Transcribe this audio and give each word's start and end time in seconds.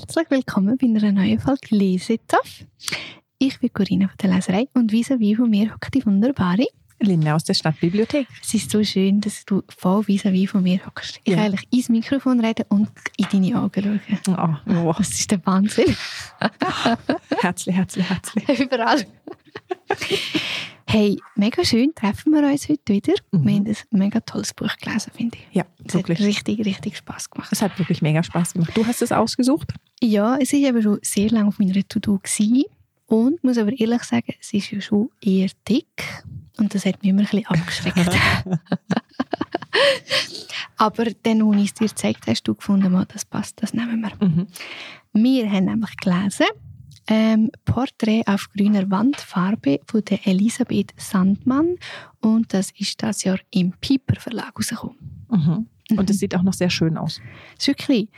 Herzlich 0.00 0.30
willkommen 0.30 0.78
bei 0.78 0.86
einer 0.86 1.12
neuen 1.12 1.38
Folge 1.38 1.76
Lesetaf. 1.76 2.64
Ich 3.38 3.60
bin 3.60 3.70
Corinna 3.70 4.08
von 4.08 4.16
der 4.16 4.34
Leserei 4.34 4.66
und 4.72 4.92
vis-à-vis 4.92 5.36
von 5.36 5.50
mir 5.50 5.74
hockt 5.74 5.94
die 5.94 6.04
wunderbare 6.06 6.66
Linda 7.00 7.34
aus 7.34 7.44
der 7.44 7.54
Stadtbibliothek. 7.54 8.26
Es 8.42 8.52
ist 8.54 8.70
so 8.70 8.82
schön, 8.84 9.20
dass 9.20 9.44
du 9.44 9.62
voll 9.68 10.02
vis-à-vis 10.06 10.50
von 10.50 10.62
mir 10.62 10.84
hockst. 10.86 11.20
Ich 11.24 11.30
Ja. 11.32 11.36
kann 11.38 11.46
eigentlich 11.46 11.68
ins 11.72 11.88
Mikrofon 11.88 12.40
reden 12.44 12.64
und 12.68 12.88
in 13.16 13.26
deine 13.32 13.60
Augen 13.60 14.00
schauen. 14.26 14.60
Oh, 14.68 14.72
oh. 14.88 14.94
Das 14.98 15.10
ist 15.10 15.30
der 15.30 15.44
Wahnsinn. 15.46 15.96
Herzlich, 17.40 17.74
herzlich, 17.76 18.08
herzlich. 18.08 18.48
Überall. 18.60 19.06
Hey, 20.86 21.18
mega 21.36 21.64
schön, 21.64 21.92
treffen 21.94 22.32
wir 22.32 22.42
uns 22.42 22.68
heute 22.68 22.92
wieder. 22.92 23.14
Mhm. 23.30 23.46
Wir 23.46 23.54
haben 23.56 23.66
ein 23.66 23.76
mega 23.98 24.20
tolles 24.20 24.52
Buch 24.52 24.76
gelesen, 24.80 25.12
finde 25.16 25.38
ich. 25.38 25.56
Ja, 25.56 25.64
Es 25.84 25.94
hat 25.94 26.08
wirklich. 26.08 26.20
richtig, 26.26 26.64
richtig 26.66 26.96
Spass 26.96 27.30
gemacht. 27.30 27.48
Es 27.52 27.62
hat 27.62 27.78
wirklich 27.78 28.02
mega 28.02 28.22
Spaß 28.22 28.54
gemacht. 28.54 28.72
Du 28.76 28.84
hast 28.84 29.00
es 29.00 29.12
ausgesucht? 29.12 29.72
Ja, 30.02 30.36
es 30.40 30.52
war 30.52 30.60
eben 30.60 30.82
schon 30.82 30.98
sehr 31.02 31.30
lange 31.30 31.48
auf 31.48 31.58
meiner 31.60 31.74
To-Do. 31.88 32.18
gewesen. 32.18 32.64
Und 33.06 33.42
muss 33.42 33.58
aber 33.58 33.72
ehrlich 33.78 34.02
sagen, 34.04 34.34
es 34.40 34.52
ist 34.52 34.70
ja 34.72 34.80
schon 34.80 35.10
eher 35.20 35.48
dick. 35.68 36.24
Und 36.60 36.74
das 36.74 36.84
hat 36.84 37.02
mich 37.02 37.10
immer 37.10 37.22
ein 37.22 37.26
bisschen 37.26 37.46
abgeschreckt. 37.46 38.10
aber 40.76 41.04
dann, 41.22 41.42
als 41.42 41.56
ich 41.56 41.64
es 41.68 41.74
dir 41.74 41.88
gezeigt 41.88 42.20
habe, 42.22 42.30
hast 42.32 42.42
du 42.44 42.54
gefunden, 42.54 42.92
«Mal, 42.92 43.06
das 43.06 43.24
passt, 43.24 43.62
das 43.62 43.74
nehmen 43.74 44.00
wir. 44.00 44.26
Mhm. 44.26 44.46
Wir 45.12 45.50
haben 45.50 45.64
nämlich 45.64 45.96
gelesen, 45.96 46.46
ähm, 47.08 47.50
Porträt 47.64 48.22
auf 48.26 48.48
grüner 48.56 48.88
Wandfarbe 48.90 49.80
von 49.86 50.04
der 50.04 50.26
Elisabeth 50.26 50.92
Sandmann. 50.96 51.76
Und 52.20 52.52
das 52.54 52.70
ist 52.78 53.02
das 53.02 53.24
Jahr 53.24 53.38
im 53.50 53.72
Piper 53.80 54.20
Verlag 54.20 54.56
rausgekommen. 54.56 54.96
Mhm. 55.30 55.66
Und 55.90 55.98
Mhm. 55.98 56.06
es 56.08 56.18
sieht 56.18 56.36
auch 56.36 56.42
noch 56.42 56.52
sehr 56.52 56.70
schön 56.70 56.96
aus. 56.96 57.20
Es 57.58 57.66
ist 57.66 57.68
wirklich 57.68 58.08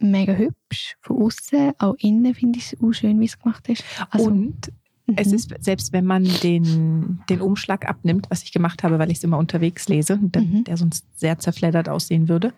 mega 0.00 0.34
hübsch. 0.34 0.96
Von 1.00 1.22
außen, 1.22 1.72
auch 1.78 1.94
innen 1.98 2.34
finde 2.34 2.58
ich 2.58 2.72
es 2.72 2.80
auch 2.82 2.92
schön, 2.92 3.18
wie 3.20 3.24
es 3.24 3.38
gemacht 3.38 3.66
ist. 3.68 3.82
Also, 4.10 4.26
Und 4.26 4.70
es 5.14 5.28
mhm. 5.28 5.34
ist, 5.34 5.54
selbst 5.60 5.92
wenn 5.92 6.04
man 6.04 6.24
den, 6.42 7.20
den 7.28 7.40
Umschlag 7.40 7.88
abnimmt, 7.88 8.26
was 8.28 8.42
ich 8.42 8.52
gemacht 8.52 8.82
habe, 8.82 8.98
weil 8.98 9.10
ich 9.10 9.18
es 9.18 9.24
immer 9.24 9.38
unterwegs 9.38 9.88
lese, 9.88 10.18
der, 10.20 10.42
Mhm. 10.42 10.64
der 10.64 10.76
sonst 10.76 11.04
sehr 11.14 11.38
zerfleddert 11.38 11.88
aussehen 11.88 12.28
würde, 12.28 12.52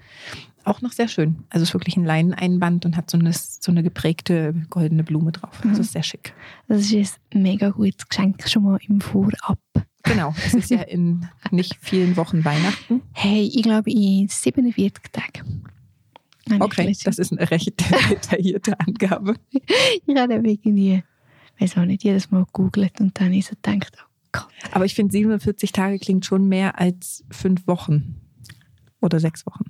auch 0.64 0.80
noch 0.80 0.92
sehr 0.92 1.08
schön. 1.08 1.44
Also 1.50 1.62
es 1.62 1.70
ist 1.70 1.74
wirklich 1.74 1.96
ein 1.96 2.04
Leineneinband 2.04 2.86
und 2.86 2.96
hat 2.96 3.10
so 3.10 3.18
eine, 3.18 3.32
so 3.32 3.70
eine 3.70 3.82
geprägte 3.82 4.54
goldene 4.70 5.04
Blume 5.04 5.32
drauf. 5.32 5.62
Mhm. 5.62 5.70
Also 5.70 5.80
es 5.82 5.88
ist 5.88 5.92
sehr 5.92 6.02
schick. 6.02 6.34
Das 6.68 6.90
ist 6.90 7.18
ein 7.34 7.42
mega 7.42 7.70
gutes 7.70 8.08
Geschenk 8.08 8.48
schon 8.48 8.64
mal 8.64 8.78
im 8.86 9.00
Vorab. 9.00 9.58
Genau, 10.04 10.34
es 10.46 10.54
ist 10.54 10.70
ja 10.70 10.82
in 10.82 11.26
nicht 11.50 11.76
vielen 11.80 12.16
Wochen 12.16 12.44
Weihnachten. 12.44 13.02
Hey, 13.12 13.50
ich 13.52 13.62
glaube 13.62 13.90
in 13.90 14.28
47 14.28 15.12
Tagen. 15.12 15.64
Okay, 16.60 16.96
das 17.04 17.18
ist 17.18 17.32
eine 17.32 17.50
recht 17.50 17.74
detaillierte 18.10 18.78
Angabe. 18.80 19.34
Ich 19.50 20.16
habe 20.16 20.34
irgendwie, 20.34 21.02
weiß 21.60 21.76
auch 21.78 21.84
nicht, 21.84 22.04
jedes 22.04 22.30
Mal 22.30 22.44
gegoogelt 22.44 23.00
und 23.00 23.18
dann 23.20 23.32
ich 23.32 23.46
so 23.46 23.54
gedacht, 23.60 23.92
oh 24.00 24.08
Gott. 24.32 24.48
Aber 24.72 24.84
ich 24.84 24.94
finde, 24.94 25.12
47 25.12 25.72
Tage 25.72 25.98
klingt 25.98 26.24
schon 26.26 26.46
mehr 26.48 26.78
als 26.80 27.24
fünf 27.30 27.66
Wochen 27.66 28.20
oder 29.00 29.20
sechs 29.20 29.46
Wochen. 29.46 29.64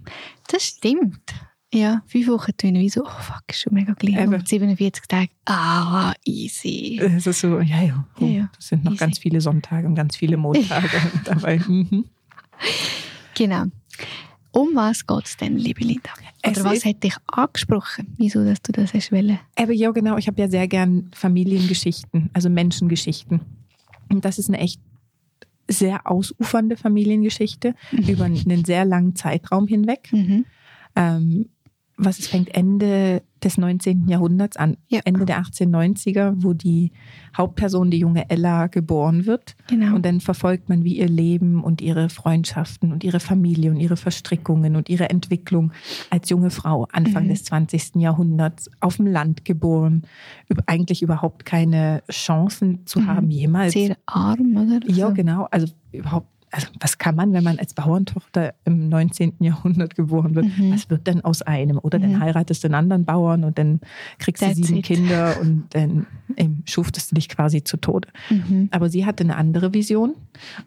Das 0.48 0.64
stimmt. 0.64 1.20
Ja, 1.72 2.02
fünf 2.06 2.28
Wochen 2.28 2.56
tun 2.56 2.74
wie 2.76 2.88
so, 2.88 3.04
oh 3.04 3.20
fuck, 3.20 3.42
ist 3.50 3.60
schon 3.60 3.74
mega 3.74 3.92
gleich. 3.92 4.16
Eben. 4.16 4.32
Und 4.32 4.48
47 4.48 5.06
Tage, 5.06 5.28
ah, 5.44 6.14
easy. 6.24 6.98
Es 6.98 7.26
ist 7.26 7.40
so, 7.40 7.60
ja, 7.60 7.82
ja, 7.82 8.06
oh, 8.18 8.24
Ja, 8.24 8.30
ja. 8.30 8.50
das 8.56 8.68
sind 8.68 8.84
noch 8.84 8.92
Easy. 8.92 9.00
ganz 9.00 9.18
viele 9.18 9.40
Sonntage 9.42 9.86
und 9.86 9.94
ganz 9.94 10.16
viele 10.16 10.38
Montage 10.38 10.88
dabei. 11.24 11.58
Mhm. 11.58 12.06
Genau. 13.34 13.64
Um 14.58 14.74
was 14.74 15.06
geht 15.06 15.24
es 15.26 15.36
denn, 15.36 15.56
liebe 15.56 15.84
Linda? 15.84 16.10
Es 16.42 16.58
Oder 16.58 16.70
was 16.70 16.78
ist- 16.78 16.84
hat 16.84 17.04
dich 17.04 17.14
angesprochen? 17.28 18.14
Wieso, 18.16 18.44
dass 18.44 18.60
du 18.60 18.72
das 18.72 18.92
hast 18.92 19.12
wollen? 19.12 19.38
Aber 19.56 19.72
ja, 19.72 19.90
genau, 19.92 20.16
ich 20.16 20.26
habe 20.26 20.40
ja 20.40 20.48
sehr 20.48 20.66
gern 20.66 21.10
Familiengeschichten, 21.14 22.30
also 22.32 22.50
Menschengeschichten. 22.50 23.40
Und 24.10 24.24
das 24.24 24.38
ist 24.38 24.48
eine 24.48 24.58
echt 24.58 24.80
sehr 25.68 26.10
ausufernde 26.10 26.76
Familiengeschichte 26.76 27.74
über 27.92 28.24
einen 28.24 28.64
sehr 28.64 28.84
langen 28.84 29.14
Zeitraum 29.14 29.68
hinweg. 29.68 30.08
Mhm. 30.12 30.44
ähm, 30.96 31.48
was 32.00 32.18
es 32.20 32.28
fängt 32.28 32.54
Ende 32.54 33.22
des 33.42 33.56
19. 33.58 34.08
Jahrhunderts 34.08 34.56
an, 34.56 34.76
Ja. 34.88 35.00
Ende 35.04 35.24
der 35.24 35.38
1890er, 35.38 36.32
wo 36.38 36.54
die 36.54 36.90
Hauptperson, 37.36 37.90
die 37.90 37.98
junge 37.98 38.28
Ella, 38.30 38.66
geboren 38.68 39.26
wird. 39.26 39.54
Genau. 39.68 39.94
Und 39.94 40.04
dann 40.04 40.20
verfolgt 40.20 40.68
man, 40.68 40.82
wie 40.84 40.96
ihr 40.98 41.08
Leben 41.08 41.62
und 41.62 41.80
ihre 41.80 42.08
Freundschaften 42.08 42.92
und 42.92 43.04
ihre 43.04 43.20
Familie 43.20 43.70
und 43.70 43.78
ihre 43.78 43.96
Verstrickungen 43.96 44.74
und 44.76 44.88
ihre 44.88 45.10
Entwicklung 45.10 45.72
als 46.10 46.30
junge 46.30 46.50
Frau 46.50 46.86
Anfang 46.92 47.24
Mhm. 47.24 47.28
des 47.28 47.44
20. 47.44 48.00
Jahrhunderts 48.00 48.70
auf 48.80 48.96
dem 48.96 49.06
Land 49.06 49.44
geboren, 49.44 50.02
eigentlich 50.66 51.02
überhaupt 51.02 51.44
keine 51.44 52.02
Chancen 52.10 52.86
zu 52.86 53.00
Mhm. 53.00 53.06
haben, 53.06 53.30
jemals 53.30 53.72
Sehr 53.74 53.96
arm, 54.06 54.56
oder? 54.56 54.80
ja, 54.88 55.06
Also, 55.06 55.14
genau. 55.14 55.48
Also 55.50 55.66
überhaupt, 55.92 56.28
also 56.50 56.66
was 56.80 56.98
kann 56.98 57.14
man, 57.16 57.32
wenn 57.32 57.44
man 57.44 57.58
als 57.58 57.74
Bauerntochter 57.74 58.54
im 58.64 58.88
19. 58.88 59.34
Jahrhundert 59.40 59.94
geboren 59.94 60.34
wird? 60.34 60.46
Mhm. 60.58 60.72
Was 60.72 60.88
wird 60.90 61.06
denn 61.06 61.20
aus 61.22 61.42
einem? 61.42 61.78
Oder 61.78 61.98
Mhm. 61.98 62.02
dann 62.02 62.20
heiratest 62.20 62.64
du 62.64 62.68
einen 62.68 62.74
anderen 62.74 63.04
Bauern 63.04 63.44
und 63.44 63.58
dann 63.58 63.80
kriegst 64.18 64.42
du 64.42 64.54
sieben 64.54 64.78
it. 64.78 64.84
Kinder 64.86 65.36
und 65.40 65.64
dann 65.70 66.06
ähm, 66.36 66.62
schuftest 66.64 67.10
du 67.10 67.14
dich 67.16 67.28
quasi 67.28 67.64
zu 67.64 67.76
Tode. 67.76 68.08
Mhm. 68.30 68.68
Aber 68.70 68.88
sie 68.90 69.04
hatte 69.06 69.24
eine 69.24 69.36
andere 69.36 69.74
Vision 69.74 70.14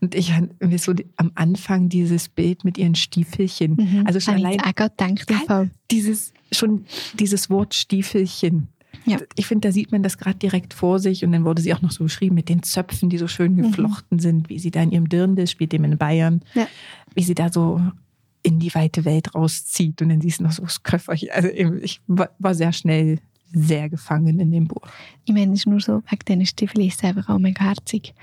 und 0.01 0.15
ich 0.15 0.33
mir 0.59 0.79
so 0.79 0.93
am 1.17 1.31
Anfang 1.35 1.89
dieses 1.89 2.29
Bild 2.29 2.63
mit 2.63 2.77
ihren 2.77 2.95
Stiefelchen. 2.95 3.75
Mhm. 3.75 4.03
Also 4.05 4.19
schon 4.19 4.37
ich 4.37 4.45
allein 4.45 4.59
im 4.59 5.15
Geil. 5.15 5.37
Fall. 5.47 5.69
dieses, 5.89 6.33
schon 6.51 6.85
dieses 7.19 7.49
Wort 7.49 7.73
Stiefelchen. 7.73 8.67
Ja. 9.05 9.17
Ich 9.35 9.47
finde, 9.47 9.67
da 9.67 9.71
sieht 9.71 9.91
man 9.91 10.03
das 10.03 10.17
gerade 10.17 10.37
direkt 10.37 10.73
vor 10.73 10.99
sich 10.99 11.23
und 11.23 11.31
dann 11.31 11.43
wurde 11.45 11.61
sie 11.61 11.73
auch 11.73 11.81
noch 11.81 11.91
so 11.91 12.03
beschrieben 12.03 12.35
mit 12.35 12.49
den 12.49 12.61
Zöpfen, 12.63 13.09
die 13.09 13.17
so 13.17 13.27
schön 13.27 13.55
geflochten 13.55 14.19
sind, 14.19 14.49
wie 14.49 14.59
sie 14.59 14.71
da 14.71 14.81
in 14.83 14.91
ihrem 14.91 15.09
Dirndl 15.09 15.47
spielt, 15.47 15.71
dem 15.71 15.83
in 15.83 15.97
Bayern, 15.97 16.41
Ja. 16.53 16.67
wie 17.15 17.23
sie 17.23 17.35
da 17.35 17.51
so 17.51 17.81
in 18.43 18.59
die 18.59 18.73
weite 18.73 19.05
Welt 19.05 19.33
rauszieht 19.35 20.01
und 20.01 20.09
dann 20.09 20.21
siehst 20.21 20.39
du 20.39 20.43
noch 20.43 20.51
so 20.51 20.63
das 20.63 20.83
Köfferchen. 20.83 21.29
Also 21.31 21.47
ich 21.49 22.01
war, 22.07 22.29
war 22.39 22.53
sehr 22.55 22.73
schnell 22.73 23.19
sehr 23.53 23.89
gefangen 23.89 24.39
in 24.39 24.51
dem 24.51 24.67
Buch. 24.67 24.87
Ich 25.25 25.33
meine, 25.33 25.53
es 25.53 25.59
ist 25.61 25.67
nur 25.67 25.79
so, 25.81 26.01
wegen 26.09 26.25
diesen 26.27 26.45
Stiefeln 26.45 26.87
ist 26.87 27.03
es 27.03 27.03
einfach 27.03 27.27
auch 27.29 27.39
mega 27.39 27.63
herzig, 27.65 28.13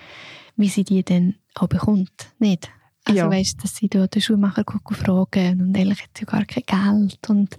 wie 0.56 0.68
sie 0.68 0.84
die 0.84 1.02
dann 1.04 1.34
auch 1.54 1.68
bekommt, 1.68 2.32
nicht? 2.38 2.70
Also 3.08 3.18
Ja. 3.18 3.30
weißt, 3.30 3.62
dass 3.64 3.74
sie 3.76 3.88
da 3.88 4.06
den 4.06 4.20
Schuhmacher 4.22 4.64
fragen 4.92 5.60
und 5.62 5.76
eigentlich 5.76 6.02
hat 6.02 6.10
sie 6.16 6.24
gar 6.26 6.44
kein 6.44 6.62
Geld 6.66 7.18
und 7.30 7.56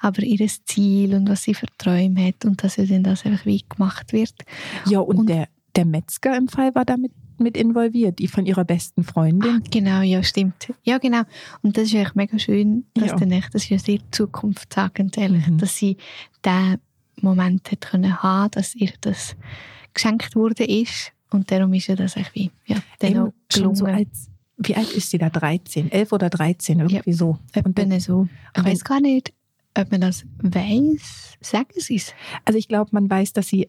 aber 0.00 0.22
ihr 0.22 0.46
Ziel 0.64 1.14
und 1.14 1.28
was 1.28 1.42
sie 1.42 1.54
für 1.54 1.66
Träume 1.78 2.26
hat 2.28 2.44
und 2.44 2.62
dass 2.64 2.76
ja 2.76 2.84
dann 2.86 3.02
das 3.02 3.24
einfach 3.26 3.44
wie 3.46 3.62
gemacht 3.68 4.12
wird. 4.12 4.34
Ja, 4.88 5.00
und, 5.00 5.18
Und- 5.18 5.26
der, 5.28 5.48
der 5.76 5.84
Metzger 5.84 6.36
im 6.36 6.48
Fall 6.48 6.74
war 6.74 6.84
damit 6.84 7.12
mit 7.40 7.56
involviert, 7.56 8.18
die 8.18 8.26
von 8.26 8.46
ihrer 8.46 8.64
besten 8.64 9.04
Freundin. 9.04 9.60
Ah, 9.62 9.68
genau, 9.70 10.00
ja, 10.00 10.24
stimmt. 10.24 10.72
Ja, 10.82 10.98
genau. 10.98 11.22
Und 11.62 11.76
das 11.76 11.84
ist 11.84 11.94
eigentlich 11.94 12.14
mega 12.16 12.38
schön, 12.38 12.84
dass 12.94 13.10
Ja. 13.10 13.16
dann 13.16 13.30
echt, 13.30 13.54
das 13.54 13.62
ist 13.62 13.68
ja 13.70 13.78
sehr 13.78 14.00
zukunftssagend, 14.10 15.16
ehrlich, 15.18 15.46
Mhm. 15.46 15.58
dass 15.58 15.76
sie 15.76 15.96
diesen 16.44 16.78
Moment 17.20 17.70
hat 17.70 17.82
können 17.82 18.22
haben, 18.22 18.50
dass 18.52 18.74
ihr 18.74 18.90
das 19.02 19.36
geschenkt 19.94 20.34
worden 20.34 20.66
ist. 20.66 21.12
Und 21.30 21.50
darum 21.50 21.72
ist 21.74 21.86
ja 21.88 21.94
das 21.94 22.16
echt 22.16 22.34
wie, 22.34 22.50
ja, 22.66 22.76
dann 23.00 23.10
Eben 23.10 23.20
auch 23.20 23.32
schon 23.52 23.74
gelungen. 23.74 23.76
so 23.76 23.84
als, 23.86 24.30
wie 24.58 24.74
alt 24.76 24.92
ist 24.92 25.10
sie 25.10 25.18
da? 25.18 25.30
13, 25.30 25.90
11 25.90 26.12
oder 26.12 26.30
13, 26.30 26.80
irgendwie 26.80 27.12
so. 27.12 27.38
Und 27.64 27.78
Etwa 27.78 28.00
so. 28.00 28.28
Ich 28.56 28.64
weiß 28.64 28.84
gar 28.84 29.00
nicht, 29.00 29.32
ob 29.76 29.90
man 29.90 30.00
das 30.00 30.24
weiß. 30.42 31.38
Sagen 31.40 31.68
sie 31.76 31.96
es. 31.96 32.12
also 32.44 32.58
ich 32.58 32.68
glaube, 32.68 32.90
man 32.92 33.08
weiß, 33.08 33.32
dass 33.32 33.48
sie 33.48 33.68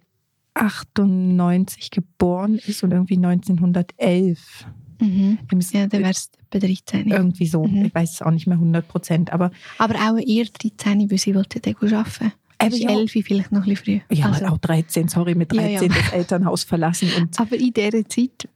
98 0.56 1.92
geboren 1.92 2.60
ist 2.66 2.84
und 2.84 2.92
irgendwie 2.92 3.18
1911. 3.18 4.66
Mhm. 5.02 5.38
Ja, 5.72 5.88
dann 5.88 6.02
wäre 6.02 6.12
es 6.12 6.30
etwa 6.52 6.60
13. 6.68 7.08
irgendwie 7.10 7.46
so. 7.48 7.64
Mhm. 7.64 7.86
Ich 7.86 7.96
weiß 7.96 8.14
es 8.14 8.22
auch 8.22 8.32
nicht 8.32 8.48
mehr 8.48 8.58
100 8.58 8.88
Prozent. 8.88 9.32
Aber 9.32 9.52
Aber 9.78 9.96
auch 9.96 10.18
eher 10.18 10.46
13, 10.46 11.10
weil 11.10 11.18
sie 11.18 11.36
wollte 11.36 11.60
dann 11.60 11.76
arbeiten. 11.94 12.34
Ist 12.62 12.78
ja. 12.80 12.90
11 12.90 13.12
vielleicht 13.12 13.52
noch 13.54 13.62
ein 13.66 13.70
bisschen 13.70 14.02
früh. 14.10 14.16
ja, 14.18 14.26
Also, 14.26 14.46
auch 14.48 14.58
13, 14.58 15.08
sorry, 15.08 15.34
mit 15.36 15.54
Ja, 15.54 15.62
13 15.62 15.90
ja. 15.92 15.98
das 15.98 16.12
Elternhaus 16.12 16.64
verlassen. 16.66 17.10
Und 17.18 17.40
aber 17.40 17.56
in 17.56 17.72
dieser 17.72 18.06
Zeit, 18.10 18.50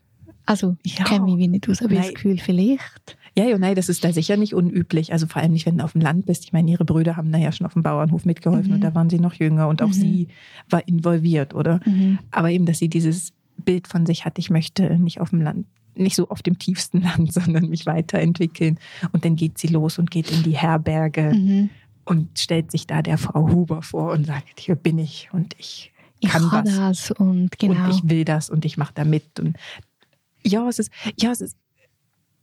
also 0.46 0.76
ich 0.84 0.98
Ja. 1.00 1.06
kenne 1.06 1.26
mich 1.26 1.38
wie 1.38 1.48
nicht 1.48 1.68
aus, 1.70 1.82
aber 1.82 1.92
ich 1.94 2.00
das 2.00 2.14
Gefühl, 2.14 2.38
vielleicht. 2.38 3.18
ja, 3.38 3.46
ja, 3.46 3.58
nein, 3.58 3.76
das 3.76 3.90
ist 3.90 4.04
da 4.04 4.12
sicher 4.14 4.38
nicht 4.38 4.54
unüblich. 4.54 5.12
Also 5.14 5.28
vor 5.28 5.42
allem 5.42 5.54
nicht, 5.54 5.66
wenn 5.66 5.78
du 5.78 5.84
auf 5.84 5.94
dem 5.94 6.02
Land 6.02 6.26
bist. 6.26 6.44
Ich 6.46 6.54
meine, 6.54 6.70
ihre 6.72 6.86
Brüder 6.86 7.16
haben 7.18 7.32
da 7.32 7.38
ja 7.38 7.52
schon 7.52 7.66
auf 7.68 7.74
dem 7.74 7.84
Bauernhof 7.84 8.26
mitgeholfen 8.26 8.68
Mhm. 8.70 8.76
und 8.76 8.82
da 8.82 8.94
waren 8.96 9.10
sie 9.10 9.20
noch 9.20 9.34
jünger 9.34 9.68
und 9.68 9.82
auch 9.82 9.88
Mhm. 9.88 9.94
sie 9.94 10.28
war 10.70 10.88
involviert, 10.88 11.54
oder? 11.54 11.80
Mhm. 11.86 12.20
Aber 12.32 12.50
eben, 12.52 12.66
dass 12.66 12.80
sie 12.80 12.90
dieses 12.90 13.34
Bild 13.58 13.88
von 13.88 14.06
sich 14.06 14.26
hat, 14.26 14.38
ich 14.40 14.50
möchte 14.50 14.98
nicht 15.00 15.22
auf 15.22 15.30
dem 15.30 15.42
Land, 15.42 15.66
nicht 15.96 16.16
so 16.16 16.28
auf 16.30 16.42
dem 16.42 16.58
tiefsten 16.60 17.02
Land, 17.30 17.32
sondern 17.34 17.70
mich 17.70 17.86
weiterentwickeln. 17.86 18.80
Und 19.12 19.26
dann 19.26 19.36
geht 19.36 19.58
sie 19.60 19.68
los 19.68 20.00
und 20.00 20.10
geht 20.12 20.32
in 20.32 20.44
die 20.44 20.58
Herberge 20.58 21.32
Mhm. 21.34 21.70
und 22.06 22.40
stellt 22.40 22.72
sich 22.72 22.88
da 22.88 23.02
der 23.02 23.18
Frau 23.18 23.50
Huber 23.52 23.82
vor 23.84 24.12
und 24.12 24.26
sagt, 24.26 24.60
hier 24.60 24.76
bin 24.76 24.98
ich 24.98 25.30
und 25.32 25.56
ich 25.60 25.92
Ich 26.20 26.30
kann, 26.30 26.50
kann, 26.50 26.66
was 26.66 26.76
das 26.78 27.12
und 27.12 27.58
genau. 27.60 27.86
und 27.86 27.92
ich 27.92 28.10
will 28.10 28.26
das 28.26 28.50
und 28.50 28.66
ich 28.66 28.78
mache 28.78 28.94
da 28.96 29.04
mit. 29.06 29.40
Und 29.40 29.56
ja, 30.46 30.68
es 30.68 30.80
ist, 30.80 30.92
ja, 31.20 31.32
es 31.32 31.42
ist, 31.42 31.58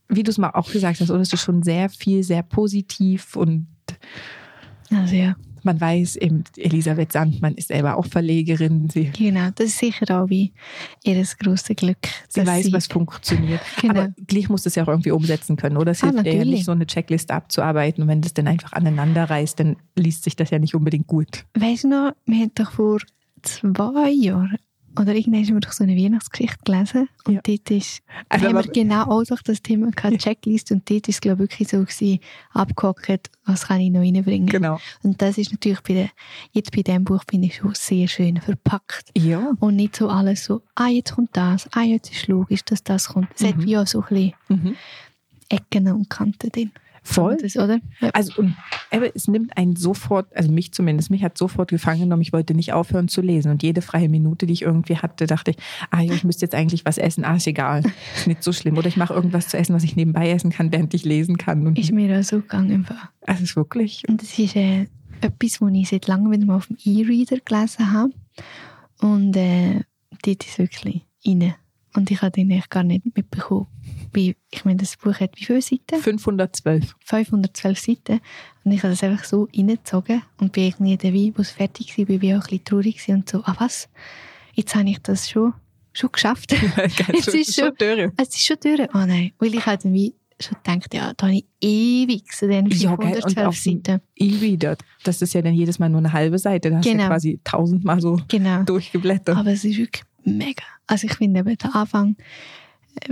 wie 0.08 0.22
du 0.22 0.30
es 0.30 0.38
mal 0.38 0.50
auch 0.50 0.70
gesagt 0.70 1.00
hast, 1.00 1.10
oder 1.10 1.20
es 1.20 1.32
ist 1.32 1.42
schon 1.42 1.62
sehr 1.62 1.88
viel, 1.88 2.22
sehr 2.22 2.42
positiv 2.42 3.36
und 3.36 3.66
ja. 4.90 5.36
man 5.62 5.80
weiß 5.80 6.16
eben, 6.16 6.42
Elisabeth 6.56 7.12
Sandmann 7.12 7.54
ist 7.54 7.68
selber 7.68 7.96
auch 7.96 8.06
Verlegerin. 8.06 8.88
Sie, 8.90 9.10
Genau, 9.10 9.50
das 9.54 9.66
ist 9.68 9.78
sicher 9.78 10.20
auch 10.22 10.28
wie 10.28 10.52
ihr 11.04 11.22
grosses 11.38 11.76
Glück. 11.76 11.98
sie 12.28 12.44
weiß, 12.44 12.72
was 12.72 12.86
funktioniert. 12.88 13.60
Genau. 13.80 13.94
Aber 14.00 14.14
gleich 14.26 14.48
muss 14.48 14.66
es 14.66 14.74
ja 14.74 14.82
auch 14.82 14.88
irgendwie 14.88 15.12
umsetzen 15.12 15.56
können, 15.56 15.76
oder? 15.76 15.92
Es 15.92 16.02
Ah, 16.02 16.10
hilft 16.10 16.26
eher 16.26 16.34
natürlich. 16.34 16.50
nicht, 16.54 16.64
so 16.64 16.72
eine 16.72 16.86
Checkliste 16.86 17.34
abzuarbeiten. 17.34 18.02
Und 18.02 18.08
wenn 18.08 18.20
das 18.20 18.34
dann 18.34 18.48
einfach 18.48 18.72
aneinander 18.72 19.24
reißt, 19.30 19.60
dann 19.60 19.76
liest 19.96 20.24
sich 20.24 20.34
das 20.34 20.50
ja 20.50 20.58
nicht 20.58 20.74
unbedingt 20.74 21.06
gut. 21.06 21.44
Weißt 21.54 21.84
du 21.84 21.88
noch, 21.88 22.12
wir 22.26 22.38
haben 22.40 22.52
doch 22.54 22.72
vor 22.72 22.98
zwei 23.42 24.10
Jahren 24.10 24.58
oder 24.98 25.14
irgendwann 25.14 25.44
haben 25.46 25.54
wir 25.54 25.60
doch 25.60 25.72
so 25.72 25.84
eine 25.84 25.96
Weihnachtsgeschichte 25.96 26.58
gelesen 26.64 27.08
und 27.24 27.34
Ja. 27.34 27.40
dort 27.44 27.70
ist, 27.70 28.02
Also, 28.28 28.46
haben 28.46 28.54
wir 28.56 28.62
genau 28.72 29.02
auch 29.04 29.22
doch 29.24 29.40
das 29.42 29.62
Thema 29.62 29.90
gehabt, 29.90 30.18
Checklist 30.22 30.72
und 30.72 30.88
dort 30.90 31.08
ist 31.08 31.14
es 31.16 31.20
glaube 31.20 31.44
ich 31.44 31.50
wirklich 31.50 31.68
so 31.68 31.78
gewesen, 31.78 32.18
abgehockt, 32.52 33.30
was 33.44 33.66
kann 33.68 33.80
ich 33.80 33.90
noch 33.90 34.00
reinbringen. 34.00 34.46
Genau. 34.48 34.78
Und 35.02 35.22
das 35.22 35.38
ist 35.38 35.52
natürlich 35.52 35.80
bei 35.82 35.94
der, 35.94 36.10
jetzt 36.52 36.74
bei 36.74 36.82
diesem 36.82 37.04
Buch 37.04 37.22
finde 37.28 37.46
ich 37.46 37.56
schon 37.56 37.74
sehr 37.74 38.08
schön 38.08 38.40
verpackt. 38.40 39.10
Ja. 39.16 39.52
Und 39.60 39.76
nicht 39.76 39.96
so 39.96 40.08
alles 40.08 40.44
so, 40.44 40.62
ah, 40.74 40.88
jetzt 40.88 41.12
kommt 41.14 41.30
das, 41.34 41.68
ah, 41.72 41.82
jetzt 41.82 42.10
ist 42.10 42.26
logisch, 42.28 42.64
dass 42.64 42.82
das 42.82 43.08
kommt. 43.08 43.28
Es 43.36 43.44
hat 43.46 43.56
Mhm. 43.58 43.64
wie 43.66 43.76
auch 43.78 43.86
so 43.86 44.02
ein 44.02 44.08
bisschen 44.08 44.32
Mhm. 44.48 44.76
Ecken 45.48 45.88
und 45.92 46.08
Kanten 46.10 46.50
drin. 46.50 46.70
Voll. 47.02 47.36
Das, 47.40 47.56
oder? 47.56 47.80
Ja. 48.00 48.10
Also 48.10 48.32
und 48.36 48.54
es 49.14 49.26
nimmt 49.26 49.56
einen 49.56 49.76
sofort, 49.76 50.34
also 50.36 50.50
mich 50.52 50.72
zumindest, 50.72 51.10
mich 51.10 51.22
hat 51.22 51.38
sofort 51.38 51.70
gefangen 51.70 52.00
genommen, 52.00 52.22
ich 52.22 52.32
wollte 52.32 52.54
nicht 52.54 52.72
aufhören 52.72 53.08
zu 53.08 53.20
lesen. 53.20 53.50
Und 53.50 53.62
jede 53.62 53.82
freie 53.82 54.08
Minute, 54.08 54.46
die 54.46 54.52
ich 54.52 54.62
irgendwie 54.62 54.96
hatte, 54.96 55.26
dachte 55.26 55.52
ich, 55.52 55.56
ah 55.90 56.02
ich 56.02 56.24
müsste 56.24 56.44
jetzt 56.44 56.54
eigentlich 56.54 56.84
was 56.84 56.98
essen, 56.98 57.24
ah, 57.24 57.36
ist 57.36 57.46
egal, 57.46 57.82
ist 58.16 58.26
nicht 58.26 58.42
so 58.42 58.52
schlimm. 58.52 58.76
Oder 58.76 58.88
ich 58.88 58.96
mache 58.96 59.14
irgendwas 59.14 59.48
zu 59.48 59.56
essen, 59.56 59.74
was 59.74 59.84
ich 59.84 59.96
nebenbei 59.96 60.30
essen 60.30 60.50
kann, 60.50 60.72
während 60.72 60.92
ich 60.94 61.04
lesen 61.04 61.38
kann. 61.38 61.66
Und 61.66 61.78
Ist 61.78 61.92
mir 61.92 62.18
auch 62.18 62.22
so 62.22 62.40
gegangen. 62.40 62.86
Es 63.22 63.40
ist 63.40 63.56
wirklich. 63.56 64.04
Und 64.08 64.22
das 64.22 64.38
ist 64.38 64.56
äh, 64.56 64.86
etwas, 65.20 65.60
was 65.60 65.72
ich 65.72 65.88
seit 65.88 66.06
langem 66.06 66.32
wieder 66.32 66.46
mal 66.46 66.56
auf 66.56 66.66
dem 66.66 66.76
E-Reader 66.84 67.38
gelesen 67.44 67.92
habe. 67.92 68.12
Und 69.00 69.36
äh, 69.36 69.80
dort 70.22 70.44
ist 70.44 70.58
wirklich 70.58 71.06
rein. 71.26 71.54
Und 71.94 72.10
ich 72.10 72.22
habe 72.22 72.30
den 72.30 72.50
eigentlich 72.52 72.70
gar 72.70 72.84
nicht 72.84 73.04
mitbekommen. 73.16 73.66
Wie, 74.12 74.36
ich 74.50 74.64
meine, 74.64 74.78
das 74.78 74.96
Buch 74.96 75.20
hat 75.20 75.30
wie 75.36 75.44
viele 75.44 75.62
Seiten? 75.62 76.00
512. 76.00 76.94
512 77.04 77.78
Seiten. 77.78 78.20
Und 78.64 78.72
ich 78.72 78.82
habe 78.82 78.92
das 78.92 79.02
einfach 79.04 79.24
so 79.24 79.48
reingezogen 79.56 80.22
und 80.38 80.52
bin 80.52 80.64
irgendwie 80.64 80.98
Wein, 81.02 81.32
wo 81.36 81.42
es 81.42 81.50
fertig 81.50 81.96
war, 81.96 82.04
bin 82.06 82.22
ich 82.22 82.30
auch 82.34 82.36
ein 82.36 82.40
bisschen 82.40 82.64
traurig 82.64 83.08
und 83.08 83.28
so, 83.28 83.42
ah 83.44 83.54
was, 83.58 83.88
jetzt 84.54 84.74
habe 84.74 84.88
ich 84.90 84.98
das 84.98 85.28
schon, 85.30 85.54
schon 85.92 86.10
geschafft. 86.12 86.52
es 87.12 87.28
ist 87.28 87.54
schon- 87.54 87.72
durch. 87.78 88.10
es 88.16 88.28
ist 88.28 88.44
schon 88.46 88.56
durch. 88.62 88.80
Oh 88.94 88.98
nein, 89.06 89.32
weil 89.38 89.54
ich 89.54 89.64
halt 89.64 89.84
irgendwie 89.84 90.14
schon 90.40 90.56
gedacht, 90.64 90.94
ja, 90.94 91.12
da 91.16 91.26
habe 91.26 91.36
ich 91.36 91.44
ewig 91.60 92.26
zu 92.32 92.48
den 92.48 92.66
Ja, 92.70 92.96
gell, 92.96 93.08
und 93.22 93.34
512 93.34 93.46
auf 93.46 93.62
dem- 93.62 93.82
Seiten. 93.84 94.00
E-Reader, 94.16 94.76
das 95.04 95.20
ist 95.22 95.34
ja 95.34 95.42
dann 95.42 95.54
jedes 95.54 95.78
Mal 95.78 95.88
nur 95.90 95.98
eine 95.98 96.12
halbe 96.12 96.38
Seite. 96.38 96.70
Da 96.70 96.76
hast 96.78 96.86
du 96.86 96.90
Genau. 96.90 97.02
ja 97.04 97.08
quasi 97.08 97.38
tausendmal 97.44 98.00
so 98.00 98.18
Genau. 98.28 98.62
durchgeblättert. 98.64 99.36
Aber 99.36 99.50
es 99.52 99.64
ist 99.64 99.76
wirklich 99.76 100.02
mega. 100.24 100.64
Also 100.86 101.06
ich 101.06 101.14
finde 101.14 101.40
eben 101.40 101.56
der 101.56 101.74
Anfang, 101.76 102.16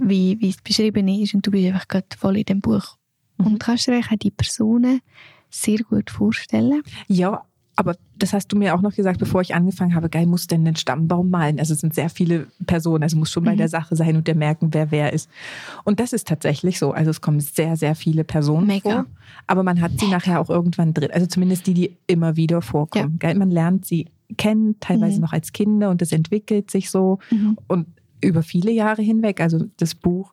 wie, 0.01 0.39
wie 0.41 0.51
es 0.51 0.59
beschrieben 0.63 1.09
ist, 1.09 1.35
und 1.35 1.47
du 1.47 1.51
bist 1.51 1.67
einfach 1.67 1.89
gerade 1.89 2.07
voll 2.17 2.37
in 2.39 2.45
dem 2.45 2.61
Buch. 2.61 2.97
Mhm. 3.39 3.47
Und 3.47 3.61
kannst 3.61 3.87
dir 3.87 3.93
eigentlich 3.95 4.19
die 4.21 4.31
Personen 4.31 5.01
sehr 5.51 5.79
gut 5.79 6.11
vorstellen. 6.11 6.83
Ja, 7.07 7.43
aber 7.77 7.95
das 8.17 8.33
hast 8.33 8.49
du 8.49 8.57
mir 8.57 8.75
auch 8.75 8.81
noch 8.83 8.93
gesagt, 8.93 9.21
bevor 9.21 9.41
ich 9.41 9.55
angefangen 9.55 9.95
habe, 9.95 10.09
geil, 10.09 10.27
muss 10.27 10.49
denn 10.49 10.65
den 10.65 10.75
Stammbaum 10.75 11.31
malen? 11.31 11.61
Also 11.61 11.75
es 11.75 11.81
sind 11.81 11.95
sehr 11.95 12.11
viele 12.11 12.49
Personen, 12.67 13.05
also 13.05 13.17
muss 13.17 13.31
schon 13.31 13.45
bei 13.45 13.53
Mhm. 13.53 13.59
der 13.59 13.69
Sache 13.69 13.95
sein 13.95 14.17
und 14.17 14.27
der 14.27 14.35
merken, 14.35 14.71
wer 14.75 14.91
wer 14.91 15.13
ist. 15.13 15.31
Und 15.85 16.01
das 16.01 16.13
ist 16.13 16.27
tatsächlich 16.27 16.81
so. 16.81 16.91
Also 16.91 17.11
es 17.13 17.21
kommen 17.21 17.39
sehr, 17.39 17.77
sehr 17.77 17.95
viele 17.95 18.25
Personen 18.25 18.67
Mega. 18.67 18.91
vor, 18.91 19.07
aber 19.47 19.63
man 19.63 19.81
hat 19.81 19.93
sie 20.01 20.09
nachher 20.09 20.41
auch 20.41 20.51
irgendwann 20.51 20.93
drin. 20.93 21.11
Also 21.13 21.27
zumindest 21.29 21.69
die, 21.69 21.75
die 21.75 21.97
immer 22.09 22.35
wieder 22.35 22.63
vorkommen. 22.63 23.21
Geil, 23.21 23.37
man 23.37 23.51
lernt 23.53 23.87
sie 23.87 24.09
kennen, 24.37 24.75
teilweise 24.81 25.17
Mhm. 25.19 25.23
noch 25.23 25.33
als 25.33 25.53
Kinder 25.53 25.89
und 25.91 26.03
es 26.03 26.11
entwickelt 26.11 26.71
sich 26.73 26.91
so 26.91 27.21
und 27.69 27.87
über 28.21 28.43
viele 28.43 28.71
Jahre 28.73 29.03
hinweg. 29.03 29.41
Also 29.41 29.67
das 29.77 29.95
Buch 29.95 30.33